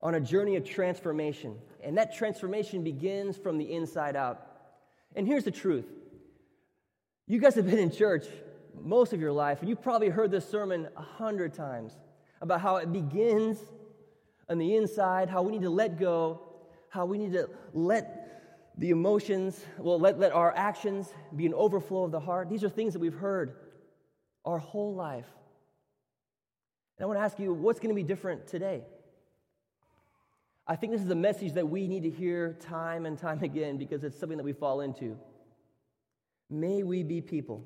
on 0.00 0.14
a 0.14 0.20
journey 0.20 0.56
of 0.56 0.64
transformation. 0.64 1.58
And 1.84 1.98
that 1.98 2.16
transformation 2.16 2.82
begins 2.82 3.36
from 3.36 3.58
the 3.58 3.70
inside 3.70 4.16
out. 4.16 4.46
And 5.14 5.26
here's 5.26 5.44
the 5.44 5.50
truth 5.50 5.84
you 7.26 7.38
guys 7.38 7.54
have 7.56 7.66
been 7.66 7.78
in 7.78 7.90
church 7.90 8.24
most 8.82 9.12
of 9.12 9.20
your 9.20 9.32
life, 9.32 9.60
and 9.60 9.68
you've 9.68 9.82
probably 9.82 10.08
heard 10.08 10.30
this 10.30 10.48
sermon 10.48 10.88
a 10.96 11.02
hundred 11.02 11.52
times 11.52 11.92
about 12.40 12.62
how 12.62 12.76
it 12.76 12.90
begins 12.90 13.58
on 14.50 14.58
the 14.58 14.74
inside, 14.74 15.30
how 15.30 15.42
we 15.42 15.52
need 15.52 15.62
to 15.62 15.70
let 15.70 15.98
go, 15.98 16.40
how 16.88 17.06
we 17.06 17.16
need 17.16 17.32
to 17.32 17.48
let 17.72 18.74
the 18.76 18.90
emotions, 18.90 19.64
well, 19.78 19.98
let, 19.98 20.18
let 20.18 20.32
our 20.32 20.52
actions 20.56 21.14
be 21.36 21.46
an 21.46 21.54
overflow 21.54 22.04
of 22.04 22.10
the 22.10 22.18
heart. 22.18 22.50
These 22.50 22.64
are 22.64 22.68
things 22.68 22.92
that 22.94 22.98
we've 22.98 23.14
heard 23.14 23.54
our 24.44 24.58
whole 24.58 24.94
life. 24.94 25.26
And 26.98 27.04
I 27.04 27.06
want 27.06 27.18
to 27.18 27.22
ask 27.22 27.38
you, 27.38 27.54
what's 27.54 27.78
going 27.78 27.90
to 27.90 27.94
be 27.94 28.02
different 28.02 28.48
today? 28.48 28.82
I 30.66 30.76
think 30.76 30.92
this 30.92 31.02
is 31.02 31.10
a 31.10 31.16
message 31.16 31.52
that 31.54 31.68
we 31.68 31.86
need 31.86 32.02
to 32.02 32.10
hear 32.10 32.54
time 32.60 33.06
and 33.06 33.16
time 33.18 33.42
again 33.42 33.76
because 33.76 34.02
it's 34.02 34.18
something 34.18 34.38
that 34.38 34.44
we 34.44 34.52
fall 34.52 34.80
into. 34.80 35.16
May 36.48 36.82
we 36.82 37.02
be 37.02 37.20
people 37.20 37.64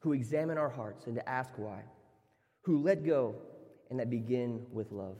who 0.00 0.12
examine 0.12 0.58
our 0.58 0.68
hearts 0.68 1.06
and 1.06 1.14
to 1.14 1.26
ask 1.26 1.50
why, 1.56 1.82
who 2.62 2.82
let 2.82 3.06
go 3.06 3.36
and 3.90 3.98
that 4.00 4.10
begin 4.10 4.66
with 4.72 4.92
love. 4.92 5.16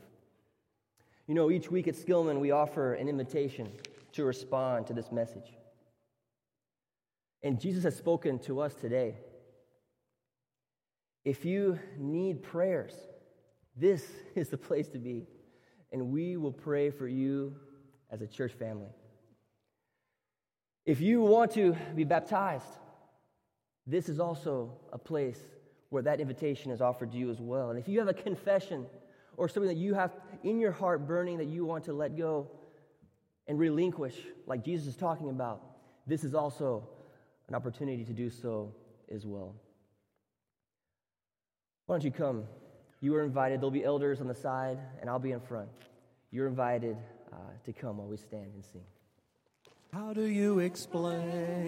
You 1.27 1.35
know, 1.35 1.51
each 1.51 1.71
week 1.71 1.89
at 1.89 1.95
Skillman, 1.95 2.41
we 2.41 2.51
offer 2.51 2.95
an 2.95 3.09
invitation 3.09 3.71
to 4.13 4.25
respond 4.25 4.87
to 4.89 4.93
this 4.93 5.11
message. 5.11 5.53
And 7.43 7.61
Jesus 7.61 7.85
has 7.85 7.97
spoken 7.97 8.39
to 8.41 8.61
us 8.61 8.75
today. 8.75 9.17
If 11.25 11.45
you 11.45 11.79
need 11.99 12.43
prayers, 12.43 12.95
this 13.77 14.07
is 14.35 14.49
the 14.49 14.59
place 14.59 14.89
to 14.89 14.99
be. 14.99 15.27
And 15.93 16.11
we 16.11 16.37
will 16.37 16.53
pray 16.53 16.91
for 16.91 17.07
you 17.07 17.55
as 18.11 18.21
a 18.21 18.27
church 18.27 18.53
family. 18.53 18.91
If 20.85 21.01
you 21.01 21.23
want 21.23 21.53
to 21.53 21.77
be 21.95 22.05
baptized, 22.05 22.67
this 23.87 24.09
is 24.09 24.21
also 24.21 24.73
a 24.93 24.99
place 24.99 25.39
where 25.95 26.03
that 26.03 26.19
invitation 26.19 26.73
is 26.73 26.81
offered 26.81 27.13
to 27.13 27.17
you 27.17 27.31
as 27.31 27.41
well. 27.41 27.71
And 27.71 27.79
if 27.79 27.87
you 27.87 28.01
have 28.01 28.09
a 28.09 28.15
confession 28.15 28.85
or 29.37 29.49
something 29.49 29.69
that 29.69 29.81
you 29.81 29.95
have 29.95 30.11
in 30.43 30.59
your 30.59 30.73
heart 30.73 31.07
burning 31.07 31.39
that 31.39 31.47
you 31.47 31.65
want 31.65 31.85
to 31.85 31.93
let 31.93 32.19
go 32.19 32.51
and 33.47 33.61
relinquish, 33.61 34.17
like 34.45 34.65
Jesus 34.65 34.89
is 34.89 34.97
talking 34.97 35.31
about, 35.31 35.63
this 36.05 36.25
is 36.25 36.35
also 36.35 36.89
an 37.47 37.55
opportunity 37.55 38.05
to 38.05 38.13
do 38.13 38.29
so 38.29 38.75
as 39.09 39.25
well. 39.25 39.55
Why 41.87 41.95
don't 41.95 42.05
you 42.05 42.11
come? 42.11 42.43
You 43.01 43.15
are 43.15 43.23
invited. 43.23 43.61
There'll 43.61 43.71
be 43.71 43.85
elders 43.85 44.21
on 44.21 44.27
the 44.27 44.35
side, 44.35 44.79
and 45.01 45.09
I'll 45.09 45.21
be 45.21 45.31
in 45.31 45.41
front. 45.41 45.69
You're 46.33 46.49
invited 46.49 46.97
uh, 47.33 47.37
to 47.67 47.73
come 47.73 47.99
while 47.99 48.09
we 48.09 48.17
stand 48.17 48.51
and 48.53 48.65
sing. 48.65 48.83
How 49.93 50.13
do 50.13 50.25
you 50.25 50.59
explain? 50.59 51.63